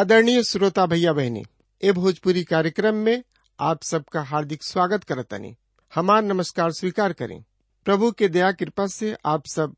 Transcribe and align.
आदरणीय 0.00 0.42
श्रोता 0.42 0.86
भैया 0.86 1.12
बहनी 1.12 1.42
ए 1.82 1.92
भोजपुरी 1.92 2.42
कार्यक्रम 2.44 2.94
में 2.94 3.22
आप 3.58 3.82
सबका 3.82 4.22
हार्दिक 4.22 4.62
स्वागत 4.62 5.04
करतनी 5.04 5.56
हमार 5.94 6.22
नमस्कार 6.22 6.70
स्वीकार 6.72 7.12
करें। 7.12 7.44
प्रभु 7.84 8.10
के 8.10 8.28
दया 8.28 8.52
कृपा 8.52 8.86
से 8.86 9.16
आप 9.24 9.46
सब 9.46 9.74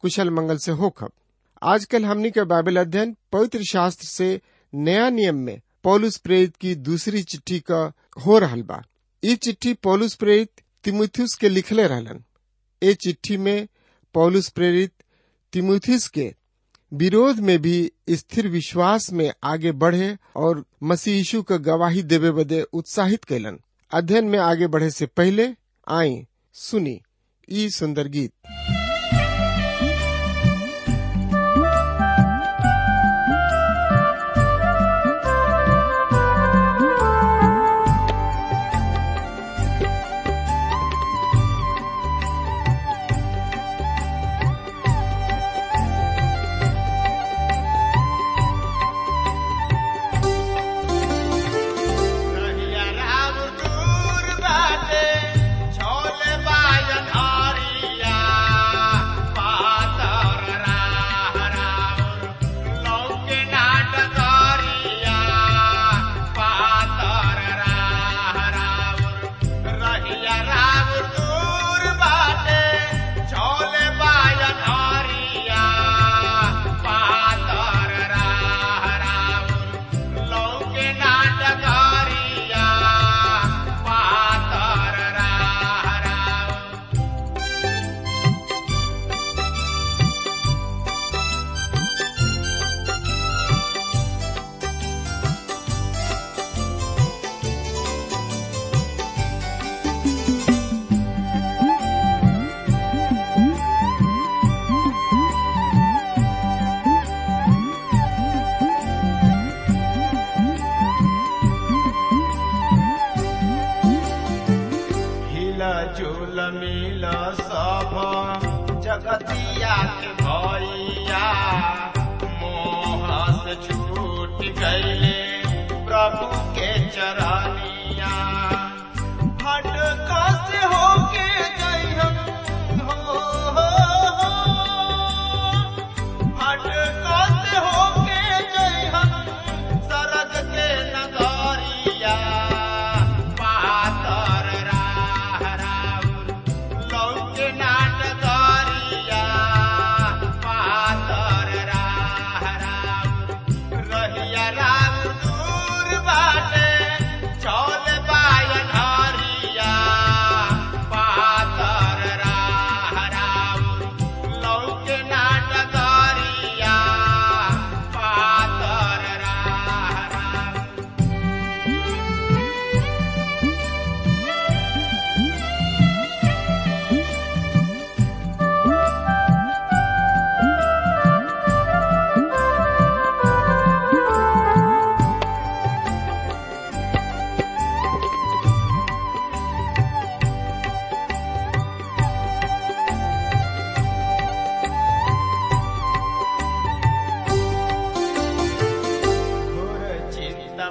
कुशल 0.00 0.30
मंगल 0.30 0.56
से 0.56 0.72
हो 0.72 0.90
खब। 0.90 1.12
आजकल 1.62 2.04
हमनी 2.04 2.30
के 2.30 2.44
बाइबल 2.44 2.76
अध्ययन 2.76 3.16
पवित्र 3.32 3.62
शास्त्र 3.62 4.06
से 4.06 4.40
नया 4.74 5.10
नियम 5.10 5.36
में 5.36 5.60
पौलुस 5.84 6.16
प्रेरित 6.16 6.56
की 6.56 6.74
दूसरी 6.74 7.22
चिट्ठी 7.22 7.60
का 7.60 7.92
हो 8.26 8.38
रहा 8.38 8.56
बा। 8.56 8.82
चिट्ठी 9.24 9.74
पौलुस 9.74 10.14
प्रेरित 10.14 10.62
तिमुथियुस 10.84 11.34
के 11.34 11.48
लिखले 11.48 11.86
रहलन। 11.86 12.24
ए 12.82 12.94
चिट्ठी 12.94 13.36
में 13.36 13.68
पौलुस 14.14 14.48
प्रेरित 14.48 14.92
तिमुथियुस 15.52 16.08
के 16.08 16.34
विरोध 16.92 17.40
में 17.40 17.58
भी 17.62 17.92
स्थिर 18.10 18.48
विश्वास 18.48 19.12
में 19.12 19.32
आगे 19.44 19.72
बढ़े 19.72 20.16
और 20.36 20.64
मसीह 20.82 21.16
यीशु 21.16 21.42
का 21.42 21.56
गवाही 21.56 22.02
देवे 22.02 22.30
बदे 22.30 22.62
उत्साहित 22.62 23.24
कैलन। 23.24 23.58
अध्ययन 23.92 24.24
में 24.24 24.38
आगे 24.38 24.66
बढ़े 24.66 24.90
से 24.90 25.06
पहले 25.06 25.48
आई 25.88 26.26
सुनी 26.52 27.00
ई 27.50 27.70
सुंदर 27.70 28.08
गीत। 28.08 28.32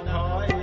hỏi 0.06 0.55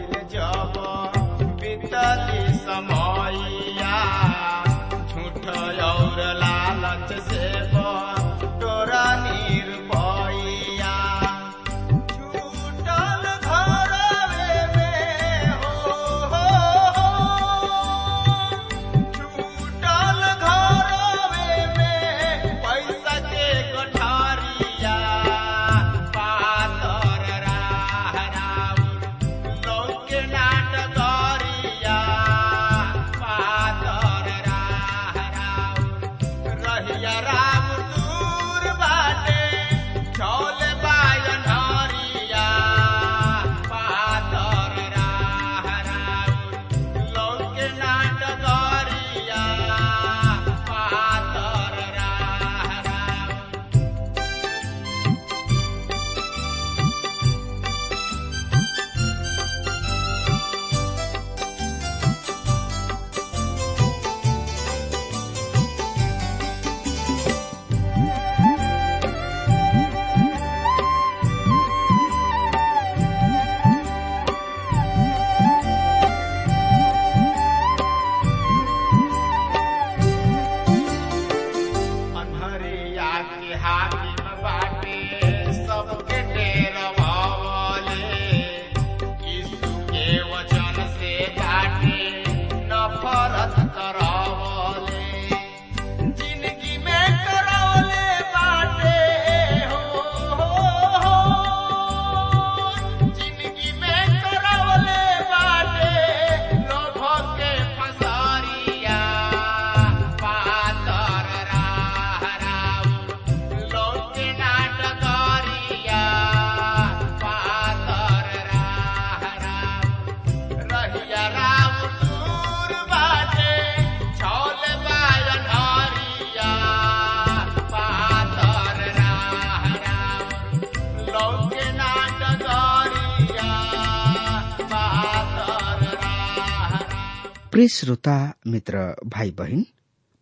प्रिय 137.53 137.67
श्रोता, 137.67 138.33
मित्र 138.47 138.95
भाई 139.05 139.31
बहन 139.31 139.65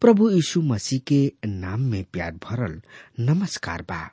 प्रभु 0.02 0.30
यीशु 0.30 0.62
मसीह 0.62 1.00
के 1.00 1.34
नाम 1.46 1.82
में 1.82 2.04
प्यार 2.04 2.32
भरल 2.32 2.82
नमस्कार 3.20 3.82
बा। 3.82 4.12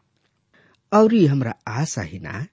और 0.93 1.15
हमरा 1.15 1.55
आशा 1.69 2.03
ही 2.03 2.19
ना, 2.19 2.47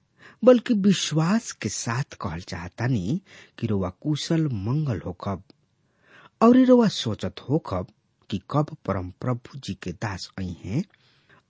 बल्कि 0.44 0.74
विश्वास 0.74 1.52
के 1.52 1.68
साथ 1.68 2.02
कहल 2.02 2.40
चाहतानी 2.40 3.22
कि 3.58 3.66
रोवा 3.66 3.88
कुशल, 3.88 4.46
मंगल 4.46 5.00
हो 5.00 5.12
कब 5.12 5.42
और 6.42 6.58
रोवा 6.58 6.88
सोचत 6.88 7.34
हो 7.50 7.58
कब 7.58 7.86
कि 8.30 8.40
कब 8.50 8.76
परम 8.86 9.10
प्रभु 9.10 9.58
जी 9.58 9.74
के 9.74 9.92
दास 9.92 10.30
आई 10.40 10.56
हैं, 10.64 10.84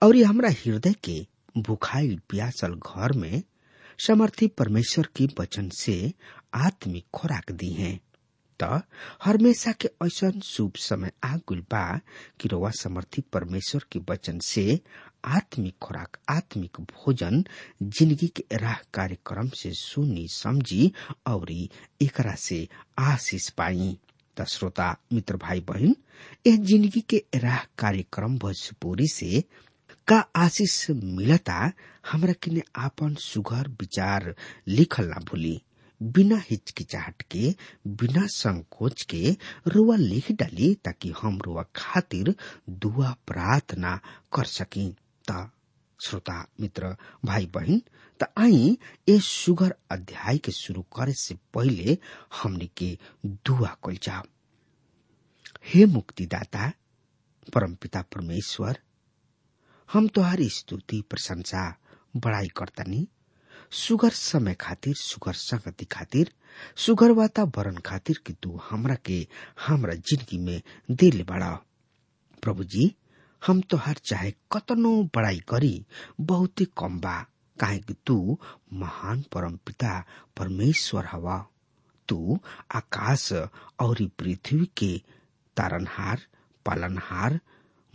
और 0.03 0.17
हमरा 0.17 0.51
हृदय 0.51 0.93
के 0.93 1.27
भुखाइल 1.59 2.21
प्यासल 2.29 2.75
घर 2.75 3.13
में 3.13 3.43
समर्थी 3.99 4.47
परमेश्वर 4.47 5.09
के 5.17 5.29
वचन 5.41 5.69
से 5.69 6.13
आत्मिक 6.55 7.07
खुराक 7.15 7.53
दी 7.53 7.73
हैं। 7.73 8.01
त 8.63 8.83
हमेशा 9.25 9.73
के 9.81 9.89
ऐसा 10.05 10.31
शुभ 10.45 10.77
समय 10.81 11.11
आगुल 11.25 11.61
बा 11.73 11.85
कि 12.41 12.49
रोवा 12.49 12.71
समर्थी 12.81 13.23
परमेश्वर 13.33 13.85
के 13.93 13.99
वचन 14.11 14.39
से 14.45 14.81
आत्मिक 15.25 15.75
खुराक, 15.83 16.17
आत्मिक 16.31 16.81
भोजन 16.93 17.45
ज़िंदगी 17.83 18.27
के 18.37 18.45
राह 18.57 18.79
कार्यक्रम 18.95 19.49
से 19.61 19.71
सुनी, 19.75 20.27
समझी 20.33 20.93
और 21.27 21.51
एकरा 21.53 22.35
से 22.39 22.67
आशीष 22.99 23.49
पाई। 23.59 23.97
त 24.37 24.45
श्रोता, 24.49 24.97
मित्र 25.13 25.37
भाई 25.43 25.61
बहन 25.69 25.95
यह 26.47 26.57
ज़िंदगी 26.57 27.01
के 27.11 27.23
राह 27.35 27.63
कार्यक्रम 27.79 28.37
भोजपुरी 28.39 29.07
से 29.09 29.43
का 30.09 30.19
आशीष 30.37 30.91
मिलता, 30.91 31.71
हमरा 32.11 32.33
किने 32.43 32.63
आपन 32.79 33.15
सुघर 33.21 33.69
विचार 33.81 34.35
लिखल 34.69 35.07
ना 35.09 35.21
भूली। 35.31 35.61
बिना 36.03 36.43
हिचकिचाहट 36.51 37.23
के 37.23 37.55
बिना 37.87 38.27
संकोच 38.27 39.03
के 39.03 39.37
रुआ 39.67 39.97
लिख 39.97 40.33
डाली 40.33 40.75
ताकि 40.75 41.13
हम 41.23 41.39
रुआ 41.39 41.65
खातिर 41.77 42.35
दुआ 42.71 43.11
प्रार्थना 43.11 44.01
कर 44.35 44.45
सकी। 44.45 44.97
त, 45.31 45.51
श्रोता, 46.01 46.47
मित्र 46.61 46.97
भाई 47.25 47.47
बहन 47.47 47.83
त 48.23 48.33
आई 48.39 48.79
ये 49.09 49.21
सुगर 49.21 49.75
अध्याय 49.91 50.39
के 50.39 50.53
शुरू 50.53 50.83
करे 50.83 51.13
से 51.13 51.35
पहले 51.55 51.99
हमने 52.43 52.67
के 52.67 52.99
दुआ 53.27 53.77
कल 53.85 53.97
जाओ। 54.03 54.23
हे 55.67 55.87
मुक्तिदाता, 55.87 56.73
परमपिता 57.55 58.03
परमेश्वर, 58.03 58.79
हम 59.93 60.09
तोहारी 60.09 60.49
स्तुति 60.49 61.03
प्रशंसा 61.11 61.77
बड़ाई 62.17 62.49
करतनी। 62.49 63.09
सुगर 63.71 64.11
समय 64.11 64.55
खातिर, 64.55 64.95
सुगर 64.95 65.33
संगति 65.33 65.85
खातिर, 65.85 66.33
सुगर 66.77 67.11
वातावरण 67.11 67.77
खातिर 67.77 68.19
कि 68.27 68.33
तू 68.33 68.61
हमरा 68.71 68.95
के, 68.95 69.27
हमरा 69.67 69.95
ज़िंदगी 69.95 70.39
में 70.39 70.63
दिल 70.91 71.25
बड़ा। 71.29 71.51
प्रभु 72.43 72.65
जी 72.65 72.95
हम 73.47 73.61
तोहार 73.61 73.95
चाहे 73.95 74.31
कतनो 74.53 75.03
बड़ाई 75.15 75.39
करी, 75.39 75.87
बहुत 76.21 76.61
ही 76.61 76.65
कम 76.65 77.01
बा। 77.01 77.27
काहे 77.61 77.79
कि 77.79 77.95
तू 78.07 78.39
महान 78.73 79.23
परम 79.33 79.57
पिता 79.57 80.05
परमेश्वर 80.37 81.05
हवा। 81.05 81.47
तू 82.09 82.39
आकाश 82.75 83.33
और 83.81 84.07
पृथ्वी 84.19 84.71
के 84.77 85.03
तारनहार, 85.57 86.21
पालनहार, 86.67 87.41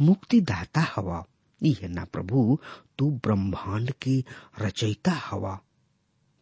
मुक्तिदाता 0.02 0.88
हवा। 0.96 1.26
यह 1.64 1.80
ना 1.84 2.06
प्रभु, 2.06 2.60
तू 2.98 3.12
ब्रह्मांड 3.12 3.92
के 3.92 4.24
रचयिता 4.62 5.12
हवा। 5.12 5.60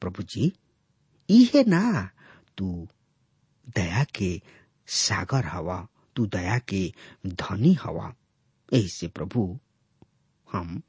प्रभु 0.01 0.24
जी 0.24 0.54
इहे 1.30 1.63
ना, 1.63 2.10
तू 2.57 2.88
दया 3.75 4.04
के 4.04 4.42
सागर 4.88 5.45
हवा, 5.45 5.88
तू 6.16 6.25
दया 6.25 6.60
के 6.60 6.94
धनी 7.27 7.74
हवा। 7.74 8.16
ऐसे 8.74 9.07
प्रभु, 9.07 9.60
हम 10.51 10.81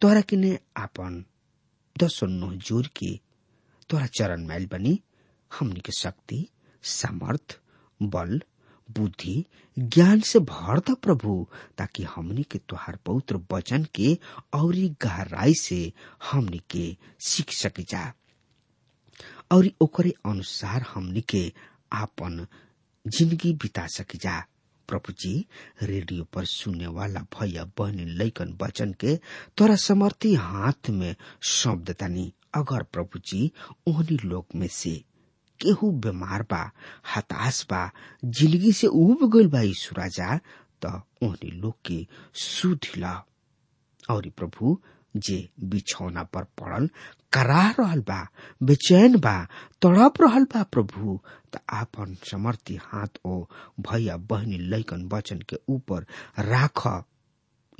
तोरा 0.00 0.20
किने 0.20 0.58
आपन 0.76 1.24
दसो 1.98 2.26
नो 2.26 2.54
ज़ोर 2.54 2.86
के 2.86 3.20
तोरा 3.90 4.06
चरण 4.06 4.46
मैल 4.46 4.66
बनी, 4.66 5.02
हमनी 5.58 5.80
के 5.80 5.92
शक्ति, 5.92 6.48
सामर्थ, 6.82 7.60
बल 8.02 8.42
बुद्धि, 8.88 9.44
ज्ञान 9.78 10.20
से 10.20 10.38
भर 10.38 10.78
द 10.78 10.94
प्रभु, 10.94 11.46
ताकि 11.78 12.02
हमनी 12.02 12.42
के 12.42 12.58
तुहार 12.58 12.98
पवित्र 13.06 13.40
वचन 13.52 13.86
के 13.94 14.18
और 14.54 14.74
गहराई 15.02 15.54
से 15.60 15.92
हमनी 16.30 16.60
के 16.70 16.96
सीख 17.26 17.52
सके 17.52 17.82
जा। 17.82 18.12
और 19.52 19.70
ओकरे 19.80 20.14
अनुसार 20.26 20.82
हमनी 20.94 21.20
के 21.20 21.52
आपन 21.92 22.46
ज़िंदगी 23.06 23.52
बिता 23.52 23.86
सके 23.86 24.18
जा। 24.18 24.44
प्रभु 24.88 25.12
जी, 25.12 25.46
रेडियो 25.82 26.24
पर 26.24 26.44
सुनने 26.44 26.86
वाला 26.86 27.20
भैया 27.20 27.64
बहनी 27.78 28.04
लैकन 28.04 28.58
वचन 28.62 28.92
के 28.92 29.16
तोरा 29.56 29.76
समर्थी 29.76 30.34
हाथ 30.34 30.90
में 30.90 31.14
सौंप 31.42 31.80
देतानी 31.80 32.32
अगर 32.54 32.82
प्रभु 32.82 33.18
जी 33.18 33.50
उन्हीं 33.86 34.18
लोग 34.24 34.46
में 34.54 34.68
से 34.68 35.02
केहू 35.64 35.90
बीमार 35.90 36.42
बा, 36.42 36.70
हताश 37.16 37.66
बा, 37.70 37.90
ज़िंदगी 38.24 38.72
से 38.72 38.86
उब 38.86 39.30
गइल 39.32 39.48
बा 39.48 39.60
यीशु 39.60 39.94
राजा 39.98 40.40
त 40.84 41.02
उन्हीं 41.22 41.52
लोग 41.60 41.74
के 41.84 42.06
सुधिला। 42.34 43.24
और 44.10 44.28
प्रभु, 44.36 44.80
जे 45.16 45.48
बिछौना 45.64 46.22
पर 46.22 46.44
पड़ल 46.44 46.88
करा 47.32 47.70
रहल 47.80 48.00
बा, 48.00 48.28
बेचैन 48.62 49.18
बा, 49.18 49.48
तड़प 49.82 50.14
रहल 50.20 50.44
बा 50.44 50.62
प्रभु, 50.62 51.20
त 51.54 51.60
आपन 51.70 52.16
समर्थी 52.30 52.76
हाथ 52.82 53.18
ओ 53.24 53.46
भैया, 53.80 54.16
बहनी 54.16 54.58
लैकन 54.58 55.08
वचन 55.12 55.38
के 55.38 55.56
ऊपर 55.68 56.06
राख। 56.38 56.86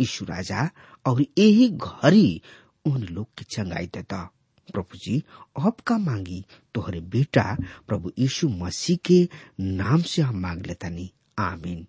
यीशु 0.00 0.24
राजा 0.24 0.70
और 1.06 1.22
यही 1.22 1.68
घड़ी 1.68 2.42
उन 2.86 3.02
लोग 3.02 3.26
के 3.38 3.44
चंगाई 3.44 3.86
देता। 3.86 4.30
प्रभु 4.72 4.98
जी 5.04 5.22
अब 5.56 5.76
का 5.86 5.96
मांगी, 5.98 6.44
तोहरे 6.74 7.00
बेटा 7.14 7.56
प्रभु 7.88 8.12
यीशु 8.18 8.48
मसीह 8.48 8.96
के 9.06 9.22
नाम 9.60 10.02
से 10.12 10.22
हम 10.22 10.40
मांग 10.42 10.66
लेतानी 10.66 11.10
आमीन। 11.38 11.86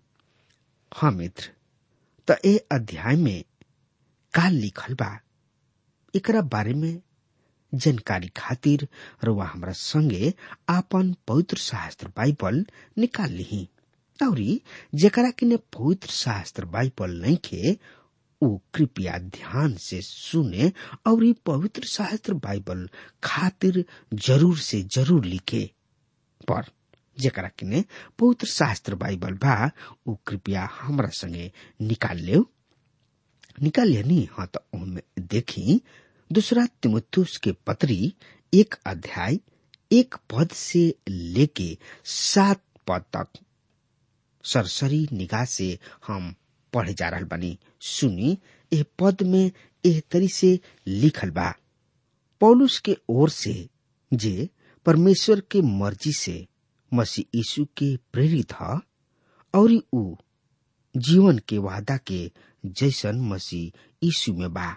हाँ 0.92 1.10
मित्र, 1.12 1.50
त 2.28 2.38
ए 2.44 2.56
अध्याय 2.72 3.16
में 3.16 3.44
का 4.34 4.48
लिखल 4.48 4.94
बा। 5.00 5.18
एकरा 6.14 6.40
बारे 6.54 6.72
में 6.74 7.00
जानकारी 7.72 8.28
खातिर 8.36 8.86
रुआ 9.24 9.44
हमरा 9.46 9.72
संगे 9.76 10.32
आपन 10.68 11.14
पवित्र 11.28 11.56
शास्त्र 11.58 12.08
बाइबल 12.16 12.64
निकाल 12.98 13.30
ली 13.30 13.68
और 14.20 14.38
जेकरा 15.00 15.30
किने 15.38 15.56
पवित्र 15.76 16.10
शास्त्र 16.10 16.64
बाइबल 16.74 17.20
नहीं 17.22 17.36
खे 17.44 17.76
ऊ 18.42 18.56
कृपया 18.74 19.18
ध्यान 19.36 19.74
से 19.80 20.00
सुने 20.02 20.70
और 21.06 21.24
ये 21.24 21.32
पवित्र 21.46 21.82
शास्त्र 21.88 22.34
बाइबल 22.46 22.88
खातिर 23.24 23.84
ज़रूर 24.14 24.58
से 24.58 24.82
ज़रूर 24.96 25.24
लिखे। 25.24 25.64
पर 26.48 26.64
जेकरा 27.20 27.48
किने 27.58 27.84
पवित्र 28.18 28.46
शास्त्र 28.46 28.94
बाइबल 28.94 29.34
बा 29.44 29.70
ऊ 30.08 30.14
कृपया 30.26 30.68
हमरा 30.80 31.08
संगे 31.18 31.50
निकाल 31.80 32.18
ले 32.18 32.38
निकाल 33.62 33.88
लेनी? 33.88 34.28
हाँ 34.32 34.46
तो 34.54 34.60
देखी। 35.20 35.80
दूसरा 36.30 36.66
तिमुथुस 36.82 37.36
के 37.44 37.52
पत्री 37.66 38.12
एक 38.52 38.74
अध्याय 38.86 39.38
एक 39.92 40.14
पद 40.30 40.50
से 40.54 40.82
लेके 41.08 41.76
सात 42.04 42.62
पद 42.88 43.04
तक 43.16 43.38
सरसरी 44.44 45.06
निगाह 45.12 45.44
से 45.44 45.78
हम 46.06 46.34
पढ़े 46.76 46.94
जा 46.94 47.08
रहा 47.08 47.20
बनी। 47.20 47.58
सुनी, 47.80 48.38
एह 48.72 48.84
पद 48.98 49.22
में 49.22 49.50
एह 49.84 50.00
तरी 50.10 50.28
से 50.28 50.60
लिखल 50.86 51.30
बा। 51.30 51.54
पौलुस 52.40 52.78
के 52.78 52.96
ओर 53.08 53.30
से, 53.30 53.68
जे 54.12 54.48
परमेश्वर 54.86 55.40
के 55.40 55.60
मर्ज़ी 55.62 56.12
से 56.12 56.46
मसीह 56.94 57.24
यीशु 57.34 57.64
के 57.64 57.96
प्रेरित 58.12 58.52
ह, 58.52 58.80
और 59.54 59.72
ऊ 59.94 60.16
जीवन 60.96 61.38
के 61.38 61.58
वादा 61.58 61.96
के 61.96 62.30
जैसन 62.66 63.20
मसीह 63.20 63.78
यीशु 64.02 64.32
में 64.34 64.52
बा। 64.52 64.76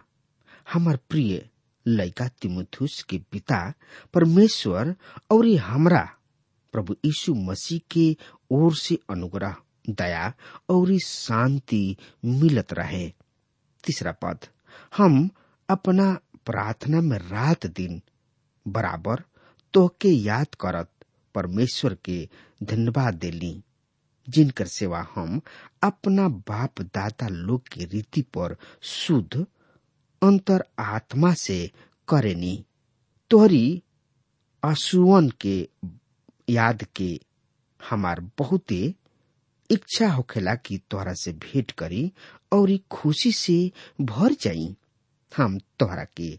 हमार 0.73 0.99
प्रिय 1.09 1.49
लड़का 1.87 2.27
तिमुथुस 2.27 3.03
के 3.03 3.17
पिता 3.31 3.73
परमेश्वर, 4.13 4.95
और 5.31 5.47
हमरा 5.55 6.09
प्रभु 6.73 6.95
यीशु 7.05 7.33
मसीह 7.33 7.79
के 7.91 8.15
ओर 8.51 8.75
से 8.75 8.99
अनुग्रह 9.09 9.55
दया 9.91 10.33
और 10.69 10.97
शांति 10.97 11.95
मिलत 12.25 12.73
रहे। 12.73 13.07
तीसरा 13.83 14.11
पद, 14.11 14.45
हम 14.97 15.29
अपना 15.69 16.11
प्रार्थना 16.45 17.01
में 17.01 17.17
रात 17.19 17.65
दिन 17.67 18.01
बराबर 18.65 19.23
तो 19.73 19.87
के 20.01 20.09
याद 20.09 20.55
करत 20.59 20.89
परमेश्वर 21.35 21.93
के 22.05 22.27
धन्यवाद 22.63 23.13
देली, 23.13 23.61
जिनकर 24.27 24.67
सेवा 24.67 25.05
हम 25.15 25.41
अपना 25.83 26.27
बाप 26.27 26.81
दादा 26.81 27.27
लोग 27.27 27.67
के 27.67 27.85
रीति 27.85 28.21
पर 28.21 28.55
शुद्ध 28.81 29.45
अंतर 30.21 30.63
आत्मा 30.79 31.33
से 31.33 31.71
करेनी। 32.07 32.65
तोहरी 33.31 33.83
असुवन 34.63 35.29
के 35.41 35.57
याद 36.49 36.83
के 36.95 37.19
हमार 37.79 38.19
बहुते 38.37 38.95
इच्छा 39.69 40.07
होखेला 40.11 40.53
कि 40.65 40.77
तोहरा 40.91 41.13
से 41.23 41.31
भेंट 41.45 41.71
करी 41.79 42.11
और 42.53 42.77
खुशी 42.91 43.31
से 43.31 43.59
भर 44.01 44.33
जाई। 44.41 44.75
हम 45.31 45.57
तोहरा 45.79 46.03
के 46.17 46.29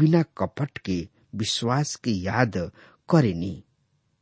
बिना 0.00 0.22
कपट 0.38 0.78
के 0.84 1.06
विश्वास 1.36 1.94
के 2.04 2.10
याद 2.10 2.56
करेनी। 3.10 3.62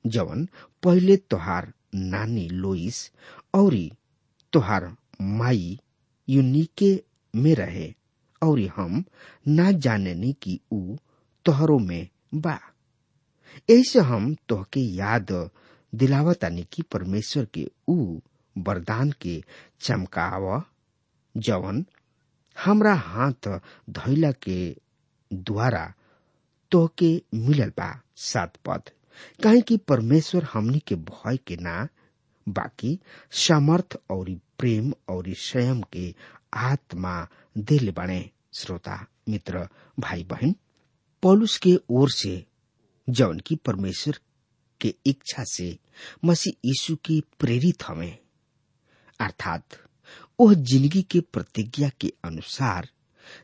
जवन 0.05 0.45
पहले 0.83 1.17
तोहार 1.31 1.73
नानी 1.95 2.49
लोइस 2.49 3.11
और 3.55 3.77
तोहार 4.53 4.95
माई 5.21 5.79
यूनिके 6.29 6.95
में 7.35 7.55
रहे 7.55 7.93
और 8.43 8.61
हम 8.77 9.03
ना 9.49 9.71
जानेनी 9.87 10.33
कि 10.43 10.59
ऊ 10.73 10.97
तोहरों 11.47 11.79
में 11.79 12.09
बा। 12.35 12.59
ऐसे 13.71 14.01
हम 14.11 14.35
तोहके 14.49 14.81
याद 14.97 15.33
दिलावतानी 15.93 16.67
कि 16.73 16.83
परमेश्वर 16.93 17.45
के 17.55 17.67
ऊ 17.89 18.19
वरदान 18.59 19.11
के 19.21 19.43
चमकाव, 19.81 20.63
जवन 21.35 21.85
हमरा 22.57 22.95
हाथ 22.95 23.49
धैला 23.91 24.31
के 24.43 24.77
द्वारा 25.31 25.93
तोहके 26.73 27.11
मिलल 27.35 27.71
बा 27.79 27.91
सात 28.17 28.57
पद। 28.67 28.91
काहे 29.43 29.61
कि 29.61 29.77
परमेश्वर 29.77 30.45
हमनी 30.53 30.79
के 30.79 30.95
भय 30.95 31.37
के 31.47 31.57
ना, 31.57 31.89
बाकी 32.47 32.99
सामर्थ 33.33 33.97
और 34.11 34.31
प्रेम 34.59 34.93
और 35.09 35.33
स्वयं 35.39 35.81
के 35.93 36.15
आत्मा 36.55 37.27
दिल 37.59 37.91
बने 37.93 38.31
श्रोता, 38.59 39.07
मित्र 39.29 39.69
भाई 40.01 40.25
बहन 40.25 40.55
पौलुस 41.23 41.57
के 41.59 41.77
ओर 41.91 42.11
से 42.11 42.45
जौन 43.09 43.39
की 43.47 43.57
परमेश्वर 43.57 44.19
के 44.81 44.95
इच्छा 45.07 45.45
से 45.47 45.79
मसीह 46.25 46.53
यीशु 46.65 46.97
की 47.05 47.23
प्रेरित 47.41 47.83
हमें 47.87 48.19
अर्थात 49.21 49.79
वह 50.41 50.55
ज़िंदगी 50.55 51.03
के 51.03 51.21
प्रतिज्ञा 51.21 51.89
के 52.01 52.13
अनुसार 52.25 52.89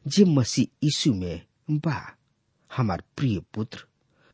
जे 0.06 0.24
मसीह 0.24 0.66
यीशु 0.84 1.12
में 1.14 1.42
बा, 1.70 2.16
हमार 2.70 3.02
प्रिय 3.16 3.38
पुत्र, 3.54 3.84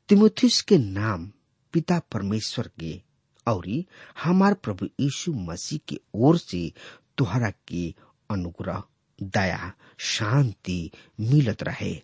तिमुथिस 0.09 0.61
के 0.63 0.79
नाम 0.79 1.31
पिता 1.73 1.99
परमेश्वर 2.13 2.71
के 2.81 3.01
और 3.47 3.67
हमार 4.23 4.55
प्रभु 4.55 4.87
यीशु 5.01 5.33
मसीह 5.33 5.81
के 5.89 5.99
ओर 6.15 6.39
से 6.39 6.73
तुहरा 7.19 7.51
के 7.69 7.89
अनुग्रह, 8.31 8.83
दया, 9.23 9.73
शांति 9.99 10.91
मिलत 11.21 11.63
रहे। 11.63 11.95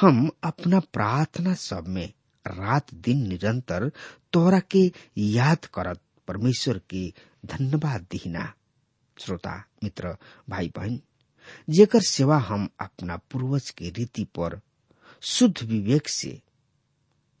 हम 0.00 0.30
अपना 0.44 0.80
प्रार्थना 0.80 1.54
सब 1.54 1.88
में 1.88 2.12
रात 2.46 2.94
दिन 2.94 3.26
निरंतर 3.28 3.90
तोरा 4.32 4.60
के 4.70 4.90
याद 5.18 5.64
करत 5.74 6.00
परमेश्वर 6.28 6.78
के 6.90 7.06
धन्यवाद 7.46 8.06
दिहिना 8.10 8.52
श्रोता, 9.20 9.56
मित्र 9.84 10.16
भाई 10.50 10.68
बहन 10.76 11.00
जेकर 11.70 12.00
सेवा 12.02 12.38
हम 12.48 12.68
अपना 12.80 13.16
पूर्वज 13.30 13.70
के 13.78 13.90
रीति 13.96 14.24
पर 14.38 14.60
शुद्ध 15.22 15.62
विवेक 15.62 16.08
से 16.08 16.30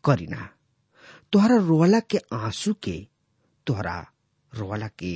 करीना 0.04 0.48
तोहरा 1.32 1.56
रोवाला 1.56 2.00
के 2.00 2.18
आँसू 2.32 2.72
के, 2.82 3.06
तोहरा 3.66 4.00
रोवाला 4.52 4.88
के 4.98 5.14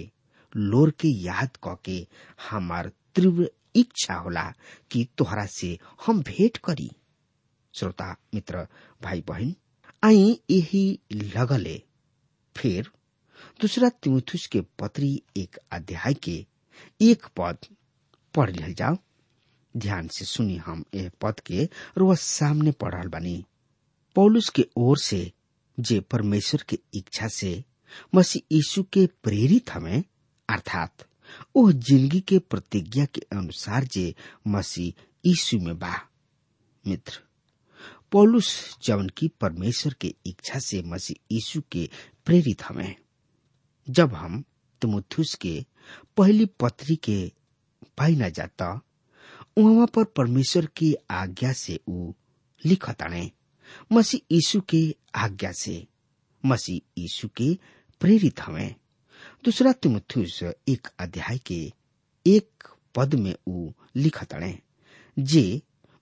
लोर 0.56 0.90
के 1.00 1.08
याद 1.24 1.58
क 1.66 1.76
के 1.84 2.06
हमार 2.50 2.90
तीव्र 3.14 3.50
इच्छा 3.76 4.14
होला 4.14 4.44
कि 4.90 5.06
तोहरा 5.18 5.44
से 5.46 5.78
हम 6.06 6.22
भेंट 6.22 6.56
करी। 6.64 6.90
श्रोता, 7.74 8.16
मित्र 8.34 8.66
भाई 9.02 9.20
बहन 9.28 9.54
आई 10.04 10.40
यही 10.50 11.00
लगले, 11.12 11.82
फिर 12.56 12.90
दूसरा 13.60 13.88
तिमुथुस 14.02 14.46
के 14.46 14.60
पत्री 14.78 15.10
एक 15.36 15.58
अध्याय 15.72 16.14
के 16.14 16.44
एक 17.00 17.26
पद 17.36 17.66
पढ़ 18.34 18.50
लिया 18.50 18.68
जाओ। 18.68 18.96
ध्यान 19.74 20.08
से 20.08 20.24
सुनी 20.24 20.56
हम 20.56 20.84
यह 20.94 21.10
पद 21.20 21.40
के 21.46 21.64
रोज 21.98 22.18
सामने 22.18 22.72
पढ़ल 22.72 23.08
बनी। 23.08 23.44
पौलुस 24.16 24.48
के 24.48 24.66
ओर 24.76 24.98
से 24.98 25.30
जे 25.78 26.00
परमेश्वर 26.00 26.64
के 26.68 26.78
इच्छा 26.94 27.28
से 27.28 27.62
मसीह 28.14 28.54
यीशु 28.54 28.82
के 28.82 29.06
प्रेरित 29.22 29.70
हमें, 29.70 30.02
अर्थात 30.48 31.06
ओ 31.54 31.70
ज़िंदगी 31.72 32.20
के 32.20 32.38
प्रतिज्ञा 32.38 33.04
के 33.04 33.20
अनुसार 33.32 33.84
जे 33.84 34.14
मसीह 34.46 35.02
यीशु 35.24 35.58
में 35.58 35.78
बा। 35.78 35.94
मित्र, 36.84 37.20
पौलुस 38.12 38.78
जवन 38.82 39.08
की 39.08 39.28
परमेश्वर 39.40 39.94
के 40.00 40.14
इच्छा 40.26 40.58
से 40.58 40.82
मसीह 40.82 41.34
यीशु 41.34 41.60
के 41.72 41.88
प्रेरित 42.26 42.62
हमें 42.62 42.94
जब 43.88 44.14
हम 44.14 44.42
तिमुथुस 44.82 45.34
के 45.42 45.54
पहली 46.16 46.46
पत्री 46.60 46.96
के 47.04 47.20
पाई 47.98 48.16
न 48.16 48.30
जाता 48.36 48.68
वहाँ 49.58 49.86
पर 49.94 50.04
परमेश्वर 50.16 50.66
की 50.76 50.94
आज्ञा 51.10 51.52
से 51.60 51.78
ऊ 51.88 52.12
लिखताणे 52.64 53.30
मसीह 53.92 54.34
यीशु 54.34 54.60
के 54.68 54.80
आज्ञा 55.24 55.50
से, 55.52 55.86
मसीह 56.44 57.00
यीशु 57.00 57.28
के 57.36 57.52
प्रेरित 58.00 58.40
हमें 58.40 58.74
दूसरा 59.44 59.72
तिमुथुस 59.72 60.42
एक 60.68 60.88
अध्याय 61.00 61.38
के 61.46 61.60
एक 62.26 62.68
पद 62.94 63.14
में 63.14 63.34
ऊ 63.48 63.70
लिखताणे 63.96 64.58
जे 65.16 65.60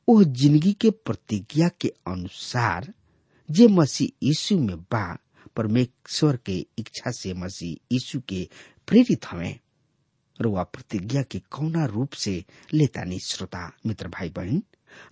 ओ 0.08 0.22
ज़िंदगी 0.22 0.72
के 0.80 0.90
प्रतिज्ञा 0.90 1.68
के 1.80 1.88
अनुसार, 2.08 2.92
जे 3.48 3.66
मसीह 3.68 4.26
यीशु 4.26 4.58
में 4.58 4.76
बा 4.92 5.06
परमेश्वर 5.56 6.36
के 6.46 6.58
इच्छा 6.78 7.10
से 7.10 7.32
मसीह 7.34 7.76
यीशु 7.92 8.20
के 8.28 8.48
प्रेरित 8.88 9.26
हमें। 9.26 9.58
रुआ 10.40 10.62
प्रतिज्ञा 10.62 11.22
के 11.22 11.38
कौना 11.50 11.84
रूप 11.86 12.12
से 12.12 12.44
लेतानी 12.74 13.18
श्रोता, 13.26 13.70
मित्र 13.86 14.08
भाई 14.08 14.30
बहन 14.30 14.62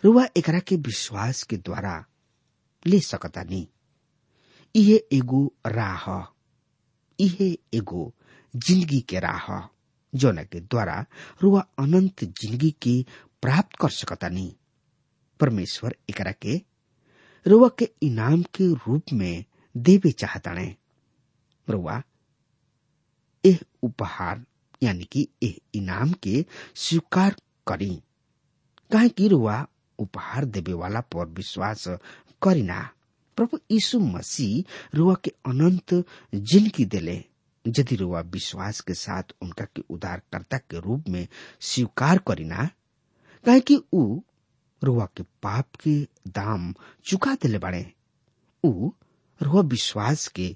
रुआ 0.04 0.26
एकरा 0.36 0.58
के 0.60 0.76
विश्वास 0.76 1.42
के 1.42 1.56
द्वारा 1.56 2.04
ले 2.86 3.00
सकतानी 3.00 3.66
इहे 4.74 4.96
एगो 5.12 5.44
राह, 5.66 6.04
इहे 7.18 7.50
एगो 7.74 8.12
ज़िंदगी 8.54 9.00
के 9.00 9.18
राह, 9.20 9.46
जौना 10.12 10.42
के 10.42 10.60
द्वारा 10.60 11.04
रुआ 11.42 11.60
अनंत 11.78 12.24
ज़िंदगी 12.24 12.70
के 12.82 13.02
प्राप्त 13.42 13.76
कर 13.80 13.90
सकता 13.90 14.28
नहीं। 14.28 14.52
परमेश्वर 15.40 15.96
एकरा 16.10 16.32
के, 16.42 16.60
रुआ 17.46 17.68
के 17.78 17.88
इनाम 18.02 18.42
के 18.54 18.72
रूप 18.74 19.12
में 19.12 19.44
देवे 19.74 20.10
चाहताणे। 20.12 20.74
रुआ 21.68 22.00
एह 23.44 23.58
उपहार, 23.82 24.44
यानी 24.82 25.04
कि 25.12 25.28
एह 25.42 25.54
इनाम 25.78 26.12
के 26.22 26.44
स्वीकार 26.74 27.36
करी। 27.68 27.94
काहे 28.92 29.08
कि 29.08 29.28
रुआ 29.28 29.64
उपहार 29.98 30.44
देवे 30.44 30.72
वाला 30.72 31.00
पर 31.12 31.26
विश्वास 31.36 31.84
करीना 32.42 32.80
प्रभु 33.38 33.58
यीशु 33.70 33.98
मसीह 33.98 34.96
रुआ 34.96 35.14
के 35.24 35.30
अनंत 35.46 35.94
ज़िंदगी 36.34 36.84
देले, 36.84 37.16
यदि 37.64 37.96
रुआ 37.96 38.20
विश्वास 38.32 38.80
के 38.80 38.94
साथ 38.94 39.32
उनका 39.42 39.64
के 39.76 39.82
उद्धारकर्ता 39.90 40.58
के 40.58 40.80
रूप 40.80 41.08
में 41.08 41.26
स्वीकार 41.60 42.18
करीना 42.28 42.68
काहे 43.44 43.60
कि 43.60 43.80
ऊ 43.94 44.20
रुआ 44.82 45.06
के 45.16 45.22
पाप 45.42 45.76
के 45.82 45.96
दाम 46.28 46.72
चुका 47.04 47.34
दिले 47.42 47.58
बड़े 47.58 47.84
ऊ 48.64 48.90
रुआ 49.40 49.62
विश्वास 49.68 50.26
के 50.36 50.54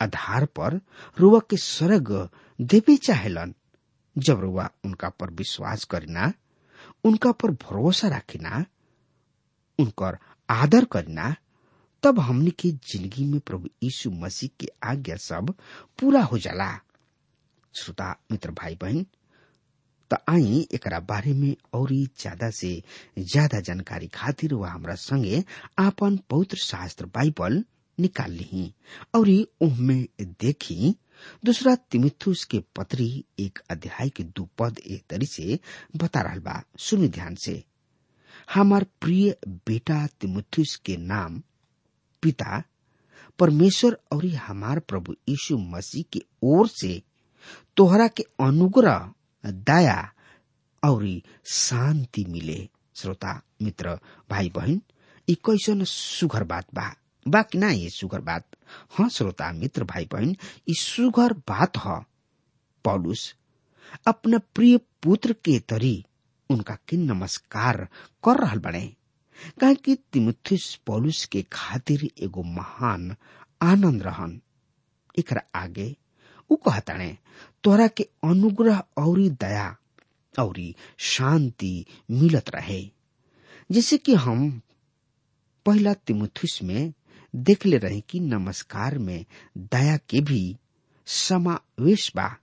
आधार 0.00 0.44
पर 0.58 0.80
रुआ 1.18 1.40
के 1.50 1.56
स्वर्ग 1.56 2.10
देवे 2.58 2.96
चाहेलन। 2.96 3.54
जब 4.16 4.40
रुआ 4.40 4.68
उनका 4.84 5.08
पर 5.20 5.30
विश्वास 5.38 5.84
करना, 5.90 6.32
उनका 7.04 7.32
पर 7.32 7.50
भरोसा 7.62 8.08
रखिना, 8.16 8.64
उनकर 9.78 10.18
आदर 10.48 10.84
करना, 10.92 11.34
तब 12.02 12.18
हमने 12.20 12.50
के 12.50 12.70
ज़िंदगी 12.70 13.24
में 13.24 13.40
प्रभु 13.40 13.68
यीशु 13.82 14.10
मसीह 14.10 14.50
के 14.60 14.68
आज्ञा 14.88 15.16
सब 15.16 15.54
पूरा 16.00 16.22
हो 16.22 16.38
जाला। 16.38 16.70
श्रोता, 17.74 18.10
मित्र 18.32 18.50
भाई 18.60 18.74
बहन 18.82 19.04
त 20.10 20.16
आई 20.28 20.66
एक 20.74 20.88
बारे 21.08 21.32
में 21.34 21.54
और 21.74 21.92
ज़्यादा 21.92 22.50
से 22.58 22.82
ज़्यादा 23.18 23.60
जानकारी 23.60 24.06
खातिर 24.14 24.54
वह 24.54 24.70
हमारा 24.70 24.94
संगे 24.94 25.42
आपन 25.78 26.16
पवित्र 26.30 26.56
शास्त्र 26.62 27.06
बाइबल 27.14 27.62
निकाल 27.98 28.32
ली 28.32 28.72
और 29.14 29.28
उनमें 29.60 30.06
देखी, 30.40 30.94
दूसरा 31.44 31.74
तिमिथुस 31.90 32.44
के 32.44 32.58
पत्री 32.76 33.24
एक 33.38 33.58
अध्याय 33.70 34.08
के 34.08 34.22
दू 34.24 34.48
पद 34.58 34.78
एक 34.78 35.04
तरी 35.10 35.26
से 35.26 35.58
बता 35.96 36.20
रहा 36.20 36.38
बा 36.38 36.62
सुनि 36.78 37.08
ध्यान 37.08 37.34
से। 37.34 37.62
हमार 38.54 38.86
प्रिय 39.00 39.36
बेटा 39.66 40.06
तिमुथुस 40.20 40.74
के 40.76 40.96
नाम 40.96 41.42
पिता, 42.22 42.62
परमेश्वर 43.38 43.98
और 44.12 44.26
हमार 44.26 44.78
प्रभु 44.80 45.14
यीशु 45.28 45.58
मसीह 45.58 46.04
के 46.12 46.20
ओर 46.42 46.68
से 46.68 47.02
तोहरा 47.76 48.08
के 48.08 48.22
अनुग्रह, 48.40 49.12
दया 49.44 50.12
और 50.82 51.06
शांति 51.46 52.24
मिले। 52.24 52.68
श्रोता, 52.96 53.40
मित्र 53.62 53.98
भाई 54.30 54.50
बहन 54.54 54.80
ई 55.28 55.34
कैसन 55.46 55.84
सुघर 55.84 56.44
बात 56.44 56.66
बा। 56.74 56.94
बाकी 57.28 57.58
ना 57.58 57.70
ये 57.70 57.88
सुगर 57.90 58.20
बात। 58.20 58.46
हाँ 58.92 59.08
श्रोता, 59.08 59.52
मित्र 59.52 59.84
भाई 59.84 60.04
बहन 60.12 60.36
ई 60.68 60.74
सुगर 60.74 61.32
बात 61.48 61.76
ह, 61.78 61.98
पौलुस। 62.84 63.34
अपना 64.06 64.38
प्रिय 64.54 64.76
पुत्र 65.02 65.32
के 65.44 65.58
तरी 65.68 66.04
उनका 66.50 66.74
के 66.88 66.96
नमस्कार 66.96 67.76
कर 68.24 68.40
रहल 68.44 68.58
बने 68.58 68.86
काहे 69.60 69.74
कि 69.74 69.94
तिमुथिस 70.12 70.74
पौलुस 70.86 71.24
के 71.32 71.42
खातिर 71.52 72.08
एगो 72.22 72.42
महान 72.42 73.14
आनंद 73.62 74.02
रहन। 74.02 74.40
एकरा 75.18 75.42
आगे 75.54 75.94
उ 76.50 76.56
कहताणे 76.56 77.16
तोरा 77.64 77.86
के 77.88 78.08
अनुग्रह 78.24 78.82
औरी 78.98 79.28
दया, 79.30 79.76
औरी 80.34 80.74
शांति 80.98 81.84
मिलत 82.10 82.50
रहे। 82.54 82.82
जैसे 83.70 83.98
कि 83.98 84.14
हम 84.14 84.60
पहला 85.66 85.94
तिमुथिस 85.94 86.62
में 86.62 86.92
देख 87.34 87.66
ले 87.66 87.78
रहे 87.78 88.00
कि 88.00 88.20
नमस्कार 88.20 88.98
में 88.98 89.24
दया 89.58 89.96
के 89.96 90.20
भी 90.20 90.56
समावेश 91.06 92.10
बा, 92.16 92.36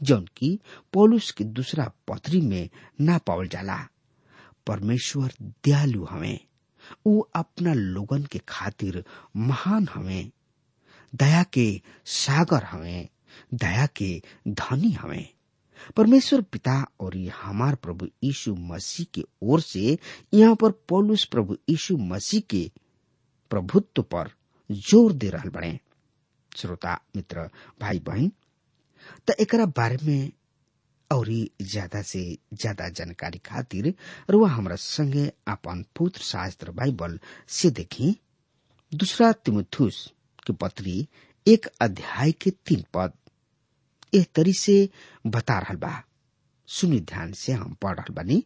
जौन 0.00 0.24
की 0.36 0.58
पौलुस 0.92 1.30
के 1.30 1.44
दूसरा 1.44 1.90
पत्री 2.08 2.40
में 2.40 2.68
ना 3.00 3.18
पावल 3.18 3.48
जाला। 3.48 3.76
परमेश्वर 4.66 5.32
दयालु 5.64 6.04
हमें 6.04 6.38
उ 7.06 7.20
अपना 7.36 7.72
लोगन 7.74 8.22
के 8.32 8.38
खातिर 8.48 9.04
महान 9.36 9.88
हमें। 9.94 10.30
दया 11.14 11.42
के 11.42 11.80
सागर 12.06 12.64
हमें, 12.64 13.08
दया 13.54 13.86
के 13.86 14.22
धनी 14.48 14.90
हमें। 14.92 15.28
परमेश्वर 15.96 16.40
पिता 16.42 16.86
और 17.00 17.16
ये 17.16 17.32
हमार 17.42 17.74
प्रभु 17.74 18.06
यीशु 18.24 18.54
मसीह 18.54 19.06
के 19.14 19.24
ओर 19.42 19.60
से 19.60 19.98
यहाँ 20.34 20.54
पर 20.54 20.70
पौलुस 20.88 21.24
प्रभु 21.24 21.56
यीशु 21.70 21.96
मसीह 21.96 22.40
के 22.50 22.70
प्रभुत्व 23.50 24.02
पर 24.14 24.30
ज़ोर 24.70 25.12
दे 25.12 25.28
रहल 25.30 25.48
बने 25.50 25.78
श्रोता, 26.52 27.00
मित्र 27.16 27.48
भाई 27.80 27.98
बहन 28.06 28.30
त 29.28 29.34
एकरा 29.40 29.66
बारे 29.78 29.96
में 30.06 30.30
और 31.10 31.28
ज़्यादा 31.62 32.00
से 32.02 32.20
ज़्यादा 32.54 32.88
जानकारी 32.98 33.38
खातिर 33.46 33.92
रुआ 34.30 34.48
हमरा 34.50 34.76
संगे 34.78 35.26
अपन 35.52 35.84
पुत्र 35.96 36.20
शास्त्र 36.22 36.70
बाइबल 36.72 37.18
से 37.58 37.70
देखी। 37.78 38.14
दूसरा 38.92 39.30
तिमुथुस 39.44 40.06
के 40.46 40.52
पत्री 40.60 41.06
एक 41.46 41.66
अध्याय 41.82 42.32
के 42.42 42.50
तीन 42.66 42.84
पद 42.94 43.12
एह 44.14 44.24
तरी 44.34 44.52
से 44.60 44.76
बता 45.26 45.58
रहल 45.58 45.76
बा। 45.76 45.92
सुनी 46.68 47.00
ध्यान 47.00 47.32
से 47.32 47.52
हम 47.52 47.74
पढ़ 47.82 47.96
रहल 47.98 48.14
बानी। 48.14 48.42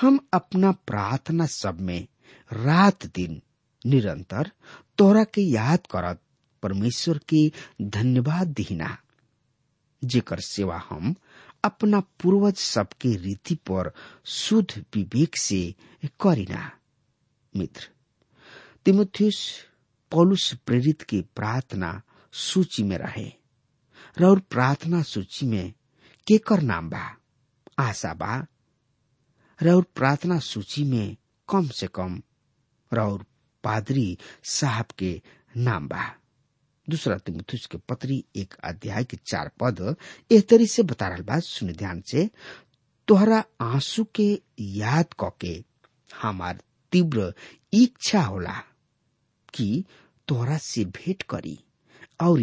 हम 0.00 0.18
अपना 0.34 0.70
प्रार्थना 0.86 1.46
सब 1.46 1.80
में 1.80 2.06
रात 2.50 3.06
दिन 3.16 3.40
निरंतर 3.86 4.50
तोरा 4.98 5.24
के 5.24 5.40
याद 5.40 5.86
करत 5.86 6.20
परमेश्वर 6.62 7.18
के 7.18 7.52
धन्यवाद 7.82 8.48
दिहिना। 8.48 8.98
जेकर 10.04 10.40
सेवा 10.40 10.82
हम 10.90 11.14
अपना 11.64 12.00
पूर्वज 12.00 12.54
सबके 12.54 13.16
रीति 13.16 13.54
पर 13.54 13.92
शुद्ध 14.24 14.84
विवेक 14.94 15.36
से 15.36 15.74
करीना। 16.20 16.70
मित्र 17.56 17.90
तिमुथियस 18.84 19.66
पौलुस 20.10 20.54
प्रेरित 20.66 21.02
की 21.02 21.20
प्रार्थना 21.20 22.02
सूची 22.32 22.82
में 22.82 22.98
रहे। 22.98 23.32
और 24.26 24.38
प्रार्थना 24.38 25.02
सूची 25.02 25.46
में 25.46 25.72
केकर 26.26 26.60
नाम 26.62 26.90
बा? 26.90 27.16
आशा 27.78 28.14
बा। 28.14 28.46
और 29.62 29.82
प्रार्थना 29.82 30.38
सूची 30.38 30.84
में 30.84 31.16
कम 31.48 31.68
से 31.68 31.86
कम 31.86 32.22
और 32.98 33.26
पादरी 33.64 34.16
साहब 34.44 34.86
के 34.98 35.20
नाम 35.56 35.88
बा। 35.88 36.04
दूसरा 36.88 37.16
तिमुथुस 37.26 37.66
के 37.72 37.78
पत्री 37.88 38.24
एक 38.36 38.54
अध्याय 38.64 39.04
के 39.10 39.16
चार 39.26 39.50
पद 39.60 39.80
एह 40.32 40.40
तरी 40.50 40.66
से 40.66 40.82
बता 40.82 41.08
रहा 41.08 41.22
बा, 41.26 41.38
सुन 41.40 41.72
ध्यान 41.72 42.00
से। 42.10 42.28
तोहरा 43.08 43.42
आँसू 43.60 44.04
के 44.14 44.28
याद 44.60 45.14
क 45.22 45.30
के 45.40 45.62
हमार 46.22 46.60
तीव्र 46.92 47.32
इच्छा 47.74 48.22
होला 48.22 48.54
कि 49.54 49.84
तोहरा 50.28 50.56
से 50.58 50.84
भेंट 50.84 51.22
करी 51.30 51.58
और 52.22 52.40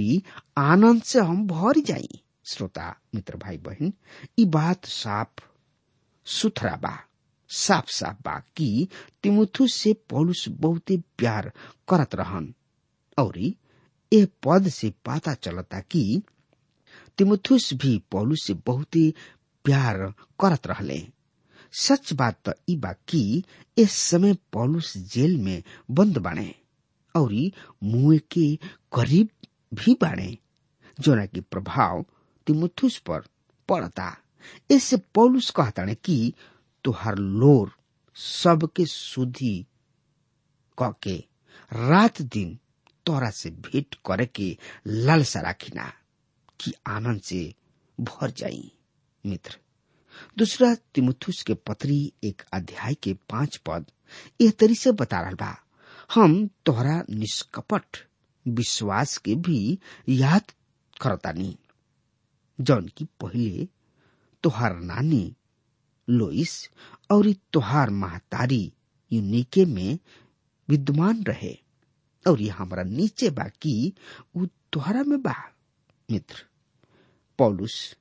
आनंद 0.57 1.01
से 1.03 1.19
हम 1.19 1.45
भर 1.47 1.79
जाई। 1.85 2.21
श्रोता, 2.51 2.95
मित्र 3.15 3.37
भाई 3.37 3.57
बहन, 3.57 3.93
ई 4.39 4.45
बात 4.45 4.85
साफ़ 4.85 5.43
सुथरा 6.25 6.75
बा। 6.75 6.97
साफ़ 7.51 7.89
साफ़ 7.91 8.17
बा 8.25 8.37
कि 8.57 8.87
तिमुथुस 9.23 9.73
से 9.73 9.93
पौलुस 10.09 10.45
बहुते 10.49 10.97
प्यार 11.17 11.51
करत 11.89 12.15
रहन। 12.15 12.53
और 13.17 13.37
ए 14.11 14.25
पद 14.43 14.67
से 14.69 14.89
पता 15.05 15.33
चलता 15.33 15.79
कि 15.79 16.21
तिमुथुस 17.17 17.73
भी 17.73 17.97
पौलुस 18.11 18.43
से 18.43 18.53
बहुते 18.67 19.13
प्यार 19.65 19.97
करत 20.39 20.67
रहले। 20.67 21.01
सच 21.73 22.13
बात 22.13 22.39
तो 22.45 22.53
ई 22.69 22.75
बा 22.75 22.91
कि 23.07 23.43
इस 23.77 23.91
समय 23.91 24.33
पौलुस 24.53 24.97
जेल 25.13 25.37
में 25.37 25.61
बंद 25.91 26.17
बाणे, 26.17 26.53
और 27.15 27.33
मुए 27.83 28.17
के 28.31 28.55
करीब 28.95 29.29
भी 29.73 29.93
बाणे, 30.01 30.37
जोना 30.99 31.25
के 31.25 31.41
प्रभाव 31.41 32.05
तिमुथुस 32.47 32.97
पर 32.99 33.23
पड़ता। 33.69 34.15
इससे 34.71 34.97
पौलुस 35.15 35.49
कहता 35.49 35.93
कि 35.93 36.33
तुहार 36.83 37.15
लोर 37.17 37.71
सबके 38.15 38.85
सुधी 38.85 39.65
के 40.81 41.15
रात 41.73 42.21
दिन 42.21 42.57
तोरा 43.05 43.29
से 43.29 43.49
भेंट 43.65 43.95
करे 44.05 44.25
के 44.25 44.57
लालसा 44.87 45.39
राखिना 45.41 45.91
कि 46.59 46.73
आनंद 46.87 47.21
से 47.21 47.53
भर 47.99 48.31
जाई, 48.37 48.71
मित्र। 49.25 49.57
दूसरा 50.37 50.73
तिमुथुस 50.95 51.41
के 51.47 51.53
पत्री 51.53 52.13
एक 52.23 52.41
अध्याय 52.53 52.93
के 52.93 53.13
पाँच 53.29 53.57
पद 53.65 53.85
यह 54.41 54.51
तरी 54.59 54.75
से 54.75 54.91
बता 54.91 55.21
रहा 55.21 55.31
बा, 55.31 55.55
हम 56.13 56.49
तोहरा 56.65 57.03
निष्कपट 57.09 57.97
विश्वास 58.45 59.17
के 59.17 59.35
भी 59.35 59.79
याद 60.09 60.51
करतानी। 61.01 61.55
जौन 62.59 62.87
की 62.97 63.05
पहले 63.21 63.67
तोहार 64.43 64.75
नानी 64.79 65.35
लोइस 66.11 66.69
और 67.11 67.33
तोहार 67.53 67.89
महतारी 67.89 68.73
यूनिके 69.11 69.65
में 69.65 69.99
विद्यमान 70.69 71.23
रहे 71.23 71.57
और 72.25 72.41
ये 72.41 72.49
हमारा 72.49 72.83
नीचे 72.83 73.29
बाकी 73.29 73.93
उ 74.35 74.45
तोहरा 74.73 75.03
में 75.03 75.21
बा, 75.21 75.35
मित्र। 76.11 76.45
पौलुस, 77.37 77.97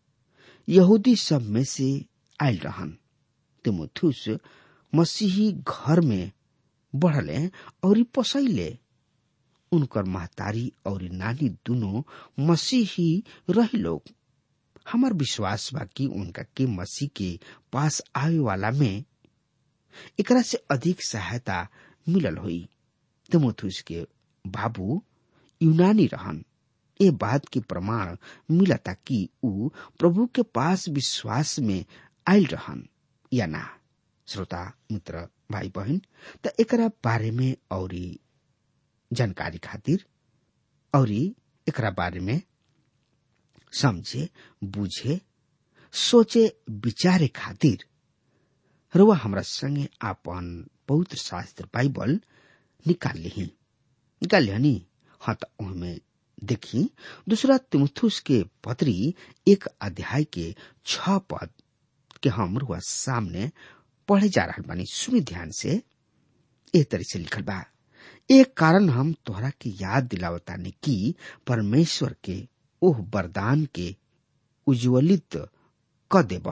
यहूदी 0.69 1.17
सब 1.17 1.43
में 1.43 1.65
से 1.65 2.05
आयल 2.43 2.59
रहन। 2.59 2.97
तिमुथुस 3.65 4.25
मसीही 4.95 5.53
घर 5.53 6.01
में 6.01 6.33
बढ़ले 6.95 7.47
और 7.85 8.03
पसैले 8.03 8.79
उनकर 9.73 10.05
महतारी 10.05 10.73
और 10.87 11.03
नानी 11.03 11.49
दोनों 11.49 12.03
मसीही 12.47 13.25
रही 13.51 13.79
लोग। 13.79 14.03
हमार 14.87 15.13
विश्वास 15.23 15.69
बा 15.75 15.85
कि 15.97 16.07
उनका 16.07 16.43
के 16.57 16.67
मसीह 16.67 17.09
के 17.17 17.39
पास 17.73 18.01
आवे 18.17 18.39
वाला 18.49 18.71
में 18.81 19.05
एकरा 20.21 20.43
से 20.43 20.57
अधिक 20.71 21.03
सहायता 21.05 21.67
मिलल 22.09 22.37
हुई। 22.39 22.69
तिमुथुस 23.33 23.81
के 23.87 24.07
बाबू 24.45 25.03
यूनानी 25.61 26.07
रहन। 26.13 26.45
ए 27.01 27.11
बात 27.21 27.47
के 27.53 27.61
प्रमाण 27.61 28.17
मिलता 28.51 28.93
कि 29.07 29.29
ऊ 29.45 29.69
प्रभु 29.99 30.27
के 30.35 30.43
पास 30.55 30.89
विश्वास 30.89 31.59
में 31.59 31.85
आयल 32.29 32.47
रहन, 32.47 32.87
या 33.33 33.47
ना? 33.47 33.69
श्रोता, 34.29 34.73
मित्र 34.93 35.27
भाई 35.53 35.69
बहन 35.77 36.01
त 36.45 36.53
एकरा 36.61 36.89
बारे 37.05 37.31
में 37.31 37.55
और 37.73 37.95
जानकारी 39.11 39.59
खातिर, 39.59 40.05
और 40.95 41.11
एकरा 41.13 41.91
बारे 41.91 42.21
में 42.21 42.41
समझे, 43.73 44.29
बुझे, 44.65 45.21
सोचे, 45.93 46.57
विचारे 46.71 47.29
खातिर। 47.29 47.85
रुआ 48.97 49.17
हमरा 49.17 49.43
संगे 49.43 49.89
आपन 50.03 50.69
पवित्र 50.89 51.17
शास्त्र 51.17 51.65
बाइबल 51.75 52.21
निकाल 52.87 53.19
ली 53.19 53.43
निकाल 54.23 54.43
लिहनी 54.43 54.87
हाँ 55.21 55.35
तो 55.35 55.67
उनमें 55.67 56.01
देखी, 56.45 56.91
दूसरा 57.29 57.57
तिमुथुस 57.59 58.21
के 58.21 58.45
पत्री 58.65 59.15
एक 59.49 59.65
अध्याय 59.83 60.25
के 60.25 60.55
छ 60.87 61.09
पद 61.09 61.49
के 62.23 62.29
हम 62.29 62.59
रुआ 62.59 62.79
सामने 62.79 63.51
पढ़े 64.09 64.29
जा 64.29 64.45
रहा 64.45 64.63
बानी। 64.67 64.85
सुनी 64.87 65.21
ध्यान 65.21 65.51
से। 65.51 65.83
ए 66.75 66.83
तरह 66.85 67.03
से 67.03 67.19
लिखल 67.19 67.43
बा। 67.43 67.65
एक 68.31 68.55
कारण 68.57 68.89
हम 68.89 69.13
तोहरा 69.27 69.51
के 69.51 69.71
याद 69.71 70.05
दिलावतानी 70.05 70.71
कि 70.71 71.15
परमेश्वर 71.47 72.17
के 72.25 72.49
ओह 72.83 72.99
वरदान 73.15 73.65
के 73.75 73.95
उज्ज्वलित 74.67 75.37
क 76.11 76.23
देब 76.33 76.49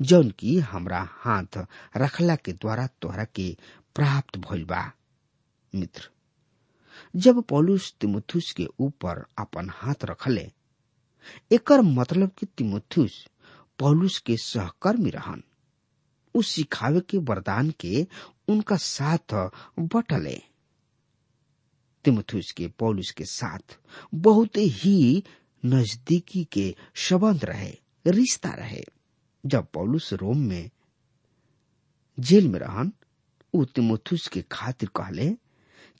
जौन 0.00 0.30
की 0.38 0.58
हमरा 0.70 1.00
हाथ 1.10 1.58
रखला 1.96 2.36
के 2.36 2.52
द्वारा 2.52 2.86
तोहरा 3.02 3.24
के 3.24 3.56
प्राप्त 3.94 4.36
भइल 4.38 4.64
बा, 4.64 4.82
मित्र। 5.74 6.08
जब 7.16 7.40
पौलुस 7.42 7.94
तिमुथुस 8.00 8.50
के 8.56 8.66
ऊपर 8.80 9.24
अपन 9.38 9.70
हाथ 9.72 10.04
रखले, 10.04 10.50
एकर 11.52 11.80
मतलब 11.80 12.30
कि 12.38 12.46
तिमुथुस 12.46 13.24
पौलुस 13.78 14.18
के 14.26 14.36
सहकर्मी 14.36 15.10
रहन। 15.10 15.42
उ 16.34 16.42
सिखावे 16.42 17.00
के 17.10 17.18
वरदान 17.28 17.70
के 17.80 18.06
उनका 18.48 18.76
साथ 18.76 19.34
बटले। 19.94 20.40
तिमुथुस 22.06 22.50
के 22.56 22.66
पौलुस 22.78 23.10
के 23.18 23.24
साथ 23.26 23.76
बहुत 24.14 24.56
ही 24.56 25.22
नजदीकी 25.64 26.44
के 26.52 26.74
संबंध 27.08 27.44
रहे, 27.44 27.72
रिश्ता 28.06 28.50
रहे। 28.58 28.82
जब 29.44 29.66
पौलुस 29.74 30.12
रोम 30.22 30.38
में 30.48 30.70
जेल 32.18 32.48
में 32.48 32.58
रहन, 32.60 32.92
उ 33.54 33.64
तिमुथुस 33.74 34.26
के 34.32 34.42
खातिर 34.52 34.88
कहले 34.96 35.28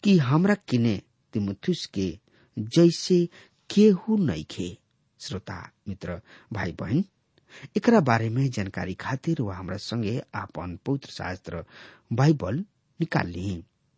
कि 0.05 0.17
हमरा 0.19 0.55
किने 0.69 1.01
तिमुथुस 1.33 1.85
के 1.95 2.09
जैसे 2.57 3.29
केहू 3.71 4.17
नइखे 4.27 4.77
श्रोता, 5.21 5.71
मित्र 5.89 6.21
भाई 6.53 6.73
बहन 6.81 7.05
एकरा 7.77 8.01
बारे 8.09 8.29
में 8.31 8.49
जानकारी 8.51 8.95
खातिर 9.01 9.43
वह 9.43 9.57
हमारा 9.57 9.77
संगे 9.79 10.21
आपन 10.35 10.79
पवित्र 10.87 11.11
शास्त्र 11.11 11.65
बाइबल 12.13 12.65
निकाल 13.01 13.29
ली 13.29 13.55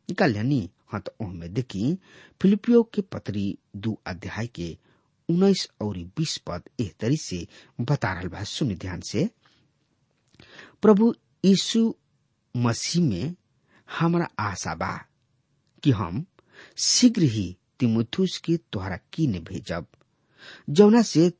निकाल 0.09 0.31
लियानी 0.33 0.68
हाँ 0.90 1.01
तो 1.01 1.12
ओहमे 1.20 1.48
देखी, 1.48 1.98
फिलिपियो 2.42 2.83
के 2.94 3.03
पत्री 3.03 3.59
दू 3.77 3.98
अध्याय 4.07 4.46
के 4.46 4.77
उन्नीस 5.29 5.68
और 5.81 5.98
बीस 6.16 6.37
पद 6.46 6.68
एह 6.81 6.90
तरी 7.01 7.16
से 7.16 7.46
बता 7.81 8.12
रहा 8.12 8.29
बा। 8.29 8.42
सुनि 8.44 8.74
ध्यान 8.74 9.01
से। 9.01 9.29
प्रभु 10.83 11.14
यीशु 11.44 11.94
मसीह 12.55 13.03
में 13.03 13.35
हमारा 13.88 14.29
आशा 14.38 14.74
बा 14.74 14.92
कि 15.83 15.90
हम 15.90 16.24
शीघ्र 16.77 17.22
ही 17.22 17.57
तिमुथुस 17.79 18.38
के 18.44 18.57
तोहरा 18.72 18.98
कीने 19.12 19.40
भेजब। 19.40 19.87
जौना 20.70 21.03
से 21.03 21.31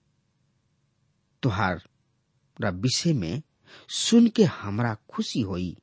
तोहारा 1.42 2.70
विषय 2.70 3.12
में 3.12 3.42
सुन 3.88 4.28
के 4.28 4.44
हमरा 4.44 4.96
खुशी 5.11 5.40
होई, 5.40 5.76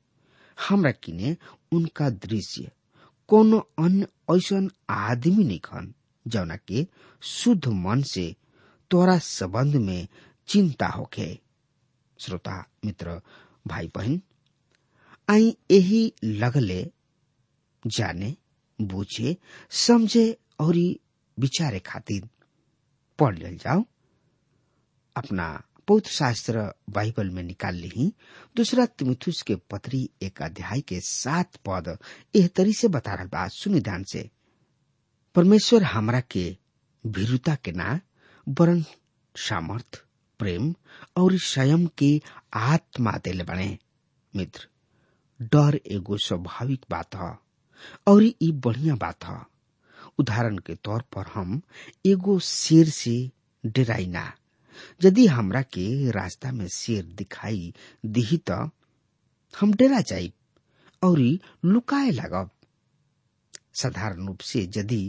हमरा 0.58 0.90
किने 0.92 1.36
उनका 1.72 2.08
दृश्य 2.10 2.70
कोनो 3.28 3.58
अन्य 3.78 4.08
ऐसन 4.36 4.70
आदमी 4.90 5.44
नहीं 5.44 5.60
खन 5.60 5.94
जौना 6.26 6.56
के 6.56 6.86
शुद्ध 7.22 7.66
मन 7.66 8.02
से 8.02 8.36
तोरा 8.90 9.18
संबंध 9.18 9.76
में 9.76 10.08
चिंता 10.46 10.86
होखे। 10.86 11.40
श्रोता, 12.18 12.66
मित्र 12.84 13.20
भाई 13.66 13.90
बहन 13.94 14.22
आई 15.30 15.56
यही 15.70 16.12
लगले, 16.24 16.90
जाने, 17.86 18.36
बूझे, 18.80 19.36
समझे 19.70 20.38
और 20.60 20.76
विचारे 21.38 21.78
खातिर 21.78 22.28
पढ़ 23.18 23.38
लेल 23.38 23.58
जाओ। 23.58 23.84
अपना 25.16 25.62
पौत्र 25.88 26.10
शास्त्र 26.10 26.72
बाइबल 26.90 27.30
में 27.30 27.42
निकाल 27.42 27.74
ली। 27.74 28.12
दूसरा 28.56 28.86
तिमुथुस 28.86 29.42
के 29.42 29.54
पत्री 29.70 30.10
एक 30.22 30.42
अध्याय 30.42 30.80
के 30.80 31.00
सात 31.00 31.56
पद 31.56 31.98
एह 32.34 32.46
तरी 32.46 32.72
से 32.72 32.88
बता 32.88 33.14
रहा 33.14 33.24
बात 33.24 33.50
सुनि 33.50 33.80
ध्यान 33.80 34.04
से। 34.04 34.30
परमेश्वर 35.34 35.82
हमरा 35.82 36.20
के 36.20 36.56
भीरुता 37.06 37.54
के 37.54 37.72
ना, 37.72 38.00
वरन, 38.48 38.84
सामर्थ, 39.36 40.04
प्रेम 40.38 40.74
और 41.16 41.38
स्वयं 41.38 41.86
के 41.86 42.20
आत्मा 42.54 43.12
दिल 43.24 43.42
बने। 43.42 43.78
मित्र, 44.36 44.68
डर 45.42 45.80
एगो 45.86 46.16
स्वाभाविक 46.16 46.84
बात 46.90 47.14
है 47.14 47.38
और 48.06 48.22
ई 48.22 48.52
बढ़िया 48.52 48.94
बात 48.94 49.24
है। 49.24 49.40
उदाहरण 50.18 50.58
के 50.58 50.74
तौर 50.74 51.00
पर 51.00 51.26
हम 51.34 51.60
एगो 52.06 52.38
शेर 52.38 52.88
से 52.88 53.30
डराई 53.66 54.06
ना। 54.06 54.32
यदि 55.04 55.26
हमरा 55.26 55.62
के 55.76 56.10
रास्ता 56.10 56.52
में 56.52 56.66
शेर 56.72 57.04
दिखाई 57.18 57.72
दिही 58.16 58.36
त 58.50 58.70
हम 59.54 59.72
डरा 59.80 60.00
जाई 60.10 60.32
और 61.02 61.18
लुकाए 61.64 62.10
लागब। 62.10 62.50
साधारण 63.82 64.26
रूप 64.26 64.40
से 64.50 64.62
यदि 64.76 65.04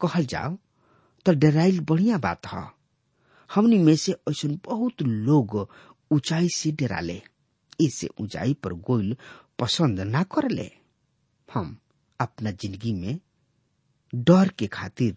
कहल 0.00 0.24
जाओ 0.32 0.56
तो 1.26 1.32
डराइल 1.42 1.80
बढ़िया 1.88 2.18
बात 2.18 2.46
है। 2.46 2.62
हमनी 3.50 3.78
में 3.78 3.94
से 3.96 4.12
ऐसा 4.30 4.48
बहुत 4.64 5.02
लोग 5.02 5.56
ऊंचाई 6.12 6.48
से 6.54 6.70
डराले 6.80 7.20
इससे 7.80 8.08
ऊंचाई 8.20 8.54
पर 8.64 8.72
गोइल 8.88 9.16
पसंद 9.58 10.00
ना 10.00 10.22
करले 10.34 10.70
हम 11.48 11.76
अपना 12.20 12.50
ज़िंदगी 12.50 12.92
में 12.94 13.18
डर 14.12 14.48
के 14.58 14.66
खातिर 14.72 15.14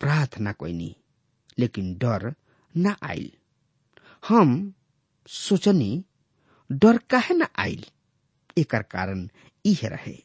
प्रार्थना 0.00 0.52
कोईनी 0.60 0.94
लेकिन 1.58 1.94
डर 2.02 2.32
ना 2.74 2.96
आइल 3.02 3.30
हम 4.28 4.72
सोचनी, 5.28 6.04
डर 6.70 6.98
काहे 7.10 7.34
न 7.34 7.46
आइल 7.58 7.84
एकर 8.58 8.82
कारण 8.82 9.28
इहे 9.64 9.88
रहे। 9.88 10.16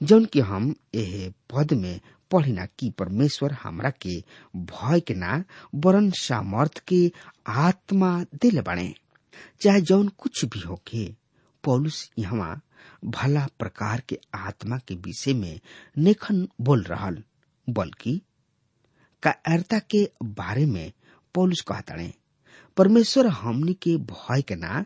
जौन 0.00 0.24
कि 0.24 0.40
हम 0.40 0.74
एह 0.94 1.32
पद 1.50 1.72
में 1.72 2.00
पढ़िना 2.30 2.66
कि 2.78 2.90
परमेश्वर 2.90 3.52
हमरा 3.52 3.90
के 3.90 4.16
भय 4.56 5.00
के 5.00 5.14
ना, 5.14 5.44
वरन 5.74 6.10
सामर्थ 6.10 6.78
के 6.88 7.10
आत्मा 7.46 8.22
दिल 8.34 8.60
बने 8.60 8.94
चाहे 9.60 9.80
जौन 9.80 10.08
कुछ 10.08 10.44
भी 10.44 10.60
होके, 10.60 11.06
पौलुस 11.64 12.10
यहाँ 12.18 12.60
भला 13.04 13.46
प्रकार 13.58 14.02
के 14.08 14.18
आत्मा 14.34 14.78
के 14.78 14.94
विषय 14.94 15.34
में 15.34 15.60
नेखन 15.98 16.46
बोल 16.60 16.82
रहल, 16.82 17.22
बल्कि 17.68 18.20
कायरता 19.22 19.78
के 19.78 20.08
बारे 20.22 20.66
में 20.66 20.92
पौलुस 21.38 21.60
कहताणे 21.68 22.12
परमेश्वर 22.76 23.26
हमनी 23.40 23.74
के 23.82 23.96
भय 24.12 24.42
के 24.48 24.56
ना, 24.56 24.84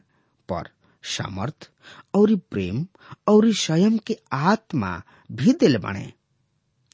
पर 0.49 0.69
सामर्थ, 1.03 1.71
और 2.15 2.35
प्रेम, 2.51 2.87
और 3.29 3.53
संयम 3.53 3.99
के 4.07 4.17
आत्मा 4.33 5.01
भी 5.33 5.53
दिल 5.61 5.79
बने। 5.79 6.13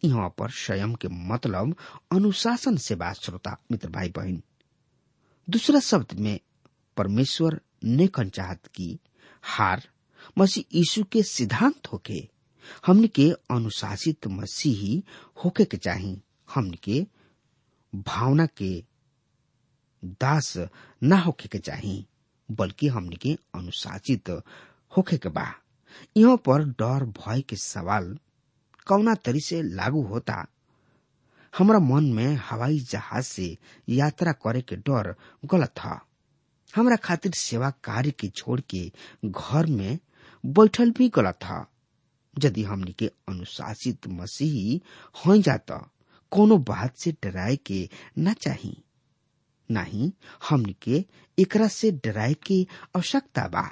यहाँ 0.04 0.28
पर 0.38 0.50
स्वयं 0.50 0.94
के 1.02 1.08
मतलब 1.32 1.74
अनुशासन 2.12 2.76
से 2.76 2.94
बात 2.94 3.16
श्रोता 3.24 3.56
मित्र 3.72 3.88
भाई 3.90 4.08
बहन 4.16 4.42
दूसरा 5.48 5.80
शब्द 5.80 6.12
में 6.20 6.38
परमेश्वर 6.96 7.60
नेकन 7.84 8.28
चाहत 8.28 8.66
की 8.74 8.98
हार 9.56 9.82
मसीह 10.38 10.76
यीशु 10.78 11.04
के 11.12 11.22
सिद्धांत 11.22 11.86
होके 11.92 12.28
हमने 12.86 13.08
के 13.18 13.30
अनुशासित 13.50 14.26
मसीही 14.28 15.02
होके 15.44 15.64
के 15.64 15.76
चाही 15.76 16.16
हमने 16.54 16.76
के 16.84 17.06
भावना 17.92 18.46
के 18.46 18.72
दास 20.04 20.58
ना 21.02 21.16
होके 21.18 21.48
के 21.48 21.58
चाही, 21.58 22.06
बल्कि 22.50 22.88
हमने 22.88 23.16
के 23.16 23.38
अनुशासित 23.54 24.42
होके 24.96 25.16
के 25.16 25.28
बा। 25.28 25.54
यहाँ 26.16 26.36
पर 26.36 26.64
डर 26.64 27.04
भय 27.04 27.40
के 27.40 27.56
सवाल 27.56 28.18
कौना 28.86 29.14
तरी 29.14 29.40
से 29.40 29.62
लागू 29.62 30.02
होता? 30.02 30.46
हमारा 31.58 31.80
मन 31.80 32.04
में 32.04 32.36
हवाई 32.36 32.80
जहाज़ 32.80 33.24
से 33.24 33.58
यात्रा 33.88 34.32
करे 34.32 34.60
के 34.60 34.76
डर 34.76 35.14
गलत 35.44 35.68
था। 35.68 36.06
हमारा 36.76 36.96
खातिर 36.96 37.32
सेवा 37.32 37.70
कार्य 37.70 38.10
के 38.10 38.28
छोड़ 38.28 38.60
के 38.60 38.92
घर 39.24 39.66
में 39.66 39.98
बैठल 40.46 40.90
भी 40.90 41.08
गलत 41.08 41.34
था। 41.34 41.70
यदि 42.44 42.62
हमनी 42.62 42.92
के 42.92 43.06
अनुशासित 43.06 44.06
मसीही 44.08 44.82
हो 45.26 45.36
जाता, 45.36 45.90
कोनो 46.30 46.58
बात 46.58 46.96
से 46.96 47.12
डराए 47.12 47.56
के 47.56 47.88
न 48.18 48.32
चाही। 48.32 48.84
नहीं 49.70 50.10
हमनी 50.48 50.76
के 50.82 51.04
एकरा 51.38 51.68
से 51.68 51.90
डराए 52.04 52.34
के 52.46 52.62
आवश्यकता 52.96 53.46
बा। 53.48 53.64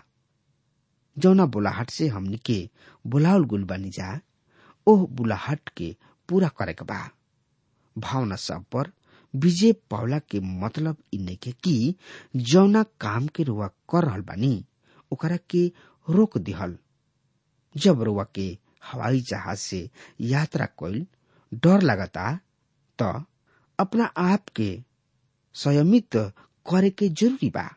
जौना 1.17 1.47
बुलाहट 1.47 1.91
से 1.91 2.09
हमनी 2.09 2.37
के 2.47 2.69
बुलावल 3.07 3.45
गुल 3.45 3.65
बनी 3.65 3.91
जा, 3.91 4.21
ओह 4.87 5.07
बुलाहट 5.11 5.69
के 5.77 5.97
पूरा 6.29 6.49
करे 6.59 6.73
के 6.75 6.85
बा। 6.85 7.09
भावना 7.97 8.37
सब 8.37 8.65
पर 8.73 8.91
विजय 9.35 9.73
पावला 9.91 10.19
के 10.19 10.41
मतलब 10.41 10.97
इ 11.15 11.19
नइखे 11.19 11.53
कि 11.65 11.95
जौना 12.37 12.83
काम 13.01 13.27
के 13.27 13.43
रुआ 13.43 13.67
कर 13.91 14.05
रहल 14.05 14.21
बानी, 14.21 14.65
ओकरा 15.13 15.37
के 15.51 15.67
रोक 16.09 16.39
दिहल। 16.39 16.77
जब 17.75 18.03
रुआ 18.03 18.25
के 18.35 18.47
हवाई 18.93 19.21
जहाज़ 19.21 19.59
से 19.59 19.89
यात्रा 20.21 20.67
कइल 20.83 21.07
डर 21.53 21.83
लगता, 21.83 22.39
त 22.99 23.25
अपना 23.79 24.05
आप 24.17 24.49
के 24.57 24.69
संयमित 25.57 26.17
करे 26.67 26.91
के 26.91 27.09
ज़रूरी 27.09 27.51
बा। 27.51 27.69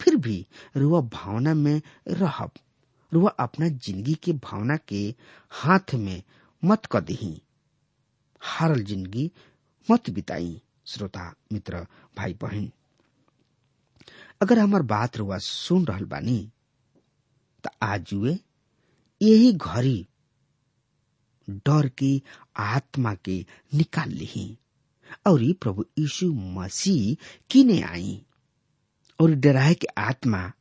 फिर 0.00 0.16
भी 0.16 0.46
रुआ 0.76 1.00
भावना 1.12 1.54
में 1.54 1.80
रहब। 2.08 2.50
रुआ 3.12 3.30
अपना 3.40 3.68
ज़िंदगी 3.68 4.14
के 4.24 4.32
भावना 4.44 4.76
के 4.88 5.02
हाथ 5.52 5.94
में 5.94 6.22
मत 6.62 6.86
क 6.92 7.00
दही। 7.00 7.40
हारल 8.40 8.82
ज़िंदगी 8.84 9.30
मत 9.88 10.10
बिताई, 10.10 10.60
श्रोता, 10.86 11.32
मित्र 11.52 11.86
भाई 12.16 12.34
बहन 12.42 12.70
अगर 14.42 14.58
हमार 14.58 14.82
बात 14.82 15.16
रुआ 15.16 15.38
सुन 15.38 15.86
रहल 15.86 16.04
बानी, 16.04 16.38
त 17.64 17.70
आज 17.82 18.12
यही 19.20 19.52
घड़ी 19.52 20.06
डर 21.48 21.88
की 21.98 22.22
आत्मा 22.56 23.14
के 23.24 23.44
निकाल 23.74 24.10
ली 24.10 24.58
और 25.26 25.42
ई 25.44 25.52
प्रभु 25.52 25.84
यीशु 25.98 26.32
मसीह 26.58 27.26
किने 27.50 27.80
आई? 27.82 28.22
और 29.18 29.30
डराए 29.34 29.74
के 29.74 29.86
आत्मा, 29.98 30.52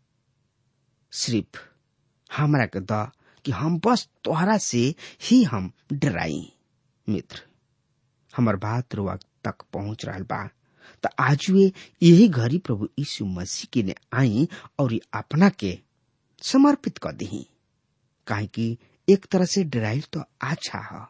सिर्फ़ 1.13 1.59
हमरा 2.29 2.65
के 2.65 2.79
द 2.79 3.09
कि 3.45 3.51
हम 3.51 3.79
बस 3.85 4.07
तोहरा 4.23 4.57
से 4.57 4.93
ही 5.23 5.43
हम 5.43 5.71
डराई। 5.93 6.41
मित्र, 7.07 7.41
हमर 8.33 8.55
बात 8.55 8.95
रुआ 8.95 9.15
तक 9.43 9.63
पहुँच 9.73 10.05
रहा 10.05 10.19
बा। 10.19 10.47
त 11.03 11.09
आज 11.19 11.45
वे 11.51 11.71
यही 12.03 12.27
घड़ी 12.27 12.57
प्रभु 12.57 12.87
यीशु 12.99 13.25
मसीह 13.25 13.69
के 13.73 13.83
ने 13.83 13.95
आई 14.13 14.47
और 14.79 14.93
ई 14.93 14.99
अपना 15.13 15.49
के 15.49 15.77
समर्पित 16.41 16.97
कर 16.97 17.11
दी 17.11 17.45
काहे 18.27 18.47
कि 18.47 18.77
एक 19.07 19.25
तरह 19.31 19.45
से 19.45 19.63
डराइल 19.63 20.01
तो 20.13 20.23
अच्छा 20.41 20.79
है, 20.79 21.05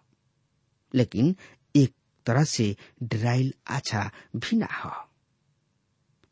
लेकिन 0.93 1.35
तरह 2.25 2.43
से 2.43 2.75
डराइल 3.03 3.53
अच्छा 3.67 4.11
भी 4.35 4.57
ना 4.57 4.67
है। 4.71 4.91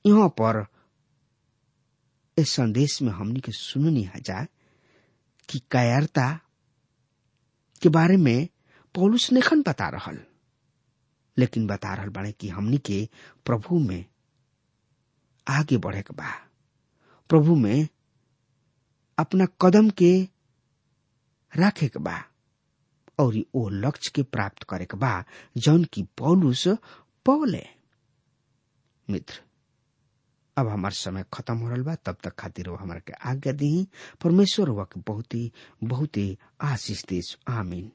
यहाँ 0.05 0.29
पर 0.29 0.65
इस 2.37 2.49
संदेश 2.49 3.01
में 3.01 3.11
हमनी 3.11 3.39
के 3.39 3.51
सुननी 3.51 4.03
है 4.03 4.21
जा 4.21 4.45
कि 5.49 5.61
कायरता 5.71 6.39
के 7.81 7.89
बारे 7.89 8.17
में 8.17 8.47
पौलुस 8.95 9.31
नेखन 9.31 9.61
बता 9.61 9.89
रहल। 9.89 10.19
लेकिन 11.37 11.67
बता 11.67 11.93
रहल 11.93 12.09
बाड़े 12.09 12.31
कि 12.31 12.49
हमनी 12.49 12.77
के 12.77 13.09
प्रभु 13.45 13.79
में 13.79 14.05
आगे 15.47 15.77
बढ़े 15.77 16.01
के 16.01 16.13
बा। 16.13 16.31
प्रभु 17.29 17.55
में 17.55 17.87
अपना 19.17 19.45
कदम 19.61 19.89
के 19.89 20.27
राखे 21.55 21.87
के 21.87 21.99
बा। 21.99 22.23
और 23.19 23.35
ओ 23.55 23.67
लक्ष्य 23.69 24.11
के 24.15 24.23
प्राप्त 24.23 24.63
करे 24.69 24.85
के 24.85 24.97
बा 24.97 25.23
जौन 25.57 25.83
की 25.93 26.03
पौलुस 26.17 26.67
पौले। 27.25 27.63
मित्र, 29.07 29.41
अब 30.57 30.67
हमार 30.67 30.91
समय 30.91 31.25
खत्म 31.33 31.57
हो 31.57 31.69
रहा 31.69 31.83
बा, 31.83 31.95
तब 31.95 32.17
तक 32.23 32.35
खातिर 32.39 32.69
वो 32.69 32.75
हमारे 32.75 32.99
के 33.07 33.13
आज्ञा 33.29 33.53
दी 33.53 33.87
परमेश्वर 34.23 34.69
के 34.93 34.99
बहुत 35.07 35.33
ही 35.33 35.51
बहुत 35.83 36.17
ही 36.17 36.37
आशीष 36.61 37.03
देश 37.09 37.37
आमीन। 37.49 37.91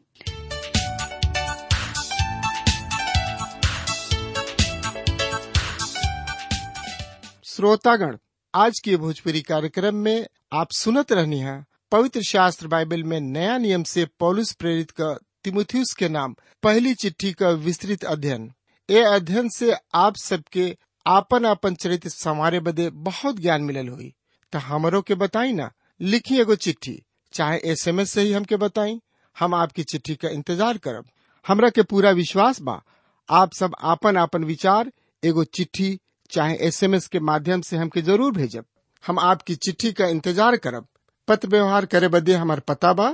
श्रोतागण, 7.47 8.17
आज 8.55 8.79
के 8.85 8.97
भोजपुरी 8.97 9.41
कार्यक्रम 9.43 9.95
में 9.95 10.27
आप 10.53 10.73
सुनत 10.73 11.13
रहनी 11.13 11.39
है 11.39 11.65
पवित्र 11.93 12.23
शास्त्र 12.23 12.67
बाइबल 12.67 13.03
में 13.03 13.21
नया 13.21 13.59
नियम 13.59 13.83
से 13.83 14.07
पौलुस 14.19 14.53
प्रेरित 14.53 14.91
का 14.91 15.19
तिमुथियुस 15.45 15.95
के 15.95 16.09
नाम 16.09 16.35
पहली 16.63 16.95
चिट्ठी 16.95 17.33
का 17.33 17.51
विस्तृत 17.51 18.05
अध्ययन। 18.05 18.53
ये 18.91 19.05
अध्ययन 19.05 19.49
से 19.49 19.75
आप 19.95 20.17
सबके 20.17 20.77
आपन 21.07 21.47
आपन 21.47 21.75
चरित्र 21.75 22.09
संवारे 22.09 22.61
बदे 22.61 22.91
बहुत 22.91 23.37
ज्ञान 23.37 23.63
मिलल 23.63 23.89
हुई। 23.89 24.15
तो 24.53 24.59
हमारो 24.59 25.03
के 25.03 25.15
बताई 25.15 25.53
ना? 25.53 25.71
लिखी 26.01 26.41
एगो 26.41 26.55
चिट्ठी। 26.55 27.03
चाहे 27.33 27.59
एस 27.59 27.65
एसएमएस 27.65 28.11
से 28.11 28.21
ही 28.21 28.33
हमके 28.33 28.57
बताई। 28.57 29.01
हम 29.37 29.55
आपकी 29.55 29.83
चिट्ठी 29.83 30.15
का 30.15 30.29
इंतज़ार 30.29 30.79
करब। 30.79 31.05
हमरा 31.49 31.71
के 31.71 31.83
पूरा 31.83 32.11
विश्वास 32.11 32.61
बा। 32.61 32.83
आप 33.29 33.53
सब 33.53 33.75
आपन 33.81 34.17
आपन 34.17 34.45
विचार, 34.45 34.93
एगो 35.25 35.45
चिट्ठी, 35.45 35.99
चाहे 36.31 36.57
एसएमएस 36.57 37.07
के 37.07 37.21
माध्यम 37.21 37.61
से 37.61 37.77
हमके 37.77 38.03
ज़रूर 38.03 38.33
भेजब। 38.33 38.65
हम 39.07 39.19
आपकी 39.19 39.55
चिट्ठी 39.55 39.93
का 39.93 40.07
इंतज़ार 40.07 40.57
करब। 40.57 40.87
पत्र 41.29 41.49
व्यवहार 41.49 41.85
करे 41.87 42.09
बदे 42.09 42.35
हमार 42.35 42.61
पता 42.69 42.93
बा 42.99 43.07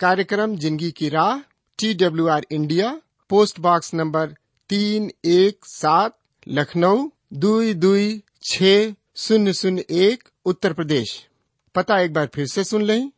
कार्यक्रम 0.00 0.56
ज़िंदगी 0.56 0.90
की 0.96 1.08
राह 1.08 1.38
T 1.78 1.92
W 2.00 2.26
R 2.28 2.46
India 2.52 2.88
post 3.30 3.60
box 3.60 3.92
number 3.94 4.34
तीन 4.70 5.10
एक 5.26 5.64
सात, 5.66 6.16
लखनऊ 6.48 7.08
दुई 7.34 7.72
दुई 7.74 8.08
छ 8.42 8.72
शून्य 9.16 9.52
शून्य 9.52 9.84
एक, 9.90 10.22
उत्तर 10.46 10.72
प्रदेश। 10.72 11.14
पता 11.74 11.98
एक 12.00 12.12
बार 12.14 12.26
फिर 12.34 12.46
से 12.46 12.64
सुन 12.64 12.82
लें। 12.82 13.10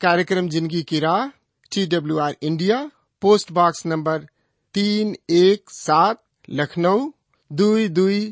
कार्यक्रम 0.00 0.48
ज़िंदगी 0.48 0.82
की 0.82 1.00
राह 1.00 1.26
T 1.72 1.86
W 1.86 2.18
R 2.18 2.36
India 2.42 2.78
post 3.22 3.52
box 3.52 3.84
number 3.86 4.26
तीन 4.74 5.14
एक 5.30 5.70
सात, 5.70 6.22
लखनऊ 6.50 7.10
दुई 7.50 7.88
दुई 7.90 8.22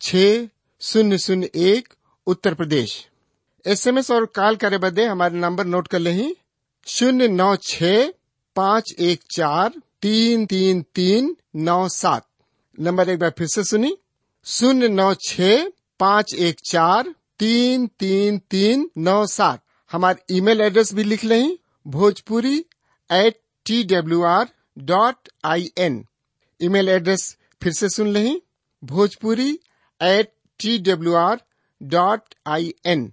छ 0.00 0.24
शून्य 0.82 1.18
शून्य 1.18 1.50
एक, 1.66 1.88
उत्तर 2.26 2.54
प्रदेश। 2.54 2.96
एसएमएस 3.64 4.10
और 4.10 4.24
कॉल 4.36 4.56
करे 4.56 4.78
बदे 4.78 5.04
हमारे 5.06 5.38
नंबर 5.38 5.64
नोट 5.66 5.88
कर 5.88 5.98
लें। 5.98 6.34
शून्य 6.86 7.28
नौ 7.28 7.54
छ 7.62 7.82
पाँच 8.56 8.94
एक 9.00 9.22
चार 9.30 9.72
तीन 10.02 10.44
तीन 10.46 10.82
तीन 10.94 11.36
नौ 11.56 11.88
सात। 11.88 12.26
नंबर 12.78 13.08
एक 13.10 13.18
बार 13.18 13.32
फिर 13.38 13.46
से 13.46 13.64
सुनी 13.64 13.96
शून्य 14.46 14.88
नौ 14.88 15.12
छ 15.20 15.40
पाँच 16.00 16.34
एक 16.34 16.60
चार 16.70 17.14
तीन 17.38 17.86
तीन 17.98 18.38
तीन 18.50 18.88
नौ 18.98 19.24
सात। 19.26 19.62
हमारे 19.90 20.36
ईमेल 20.36 20.60
एड्रेस 20.60 20.92
भी 20.94 21.04
लिख 21.04 21.24
लें। 21.24 21.56
Bhojpuri 21.86 22.58
at 23.10 23.38
T 23.66 23.82
W 23.84 24.22
R 24.24 24.48
dot 24.84 25.28
I 25.44 25.70
N 25.78 26.04
email 26.60 26.88
address 26.88 27.36
फिर 27.62 27.72
से 27.72 27.88
सुन 27.88 28.08
लें। 28.08 28.40
Bhojpuri 28.82 29.50
at 30.00 30.32
T 30.60 30.78
W 30.90 31.14
R 31.16 31.40
dot 31.80 32.34
I 32.46 32.72
N 32.86 33.12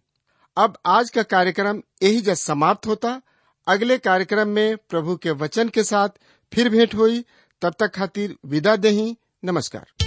अब 0.57 0.77
आज 0.85 1.09
का 1.09 1.23
कार्यक्रम 1.23 1.81
यही 2.03 2.21
जब 2.21 2.33
समाप्त 2.33 2.87
होता। 2.87 3.21
अगले 3.67 3.97
कार्यक्रम 3.97 4.47
में 4.47 4.77
प्रभु 4.77 5.15
के 5.15 5.31
वचन 5.31 5.69
के 5.69 5.83
साथ 5.83 6.09
फिर 6.53 6.69
भेंट 6.69 6.95
हुई। 6.95 7.25
तब 7.61 7.73
तक 7.79 7.95
खातिर 7.95 8.35
विदा 8.45 8.75
दही। 8.75 9.17
नमस्कार। 9.45 10.02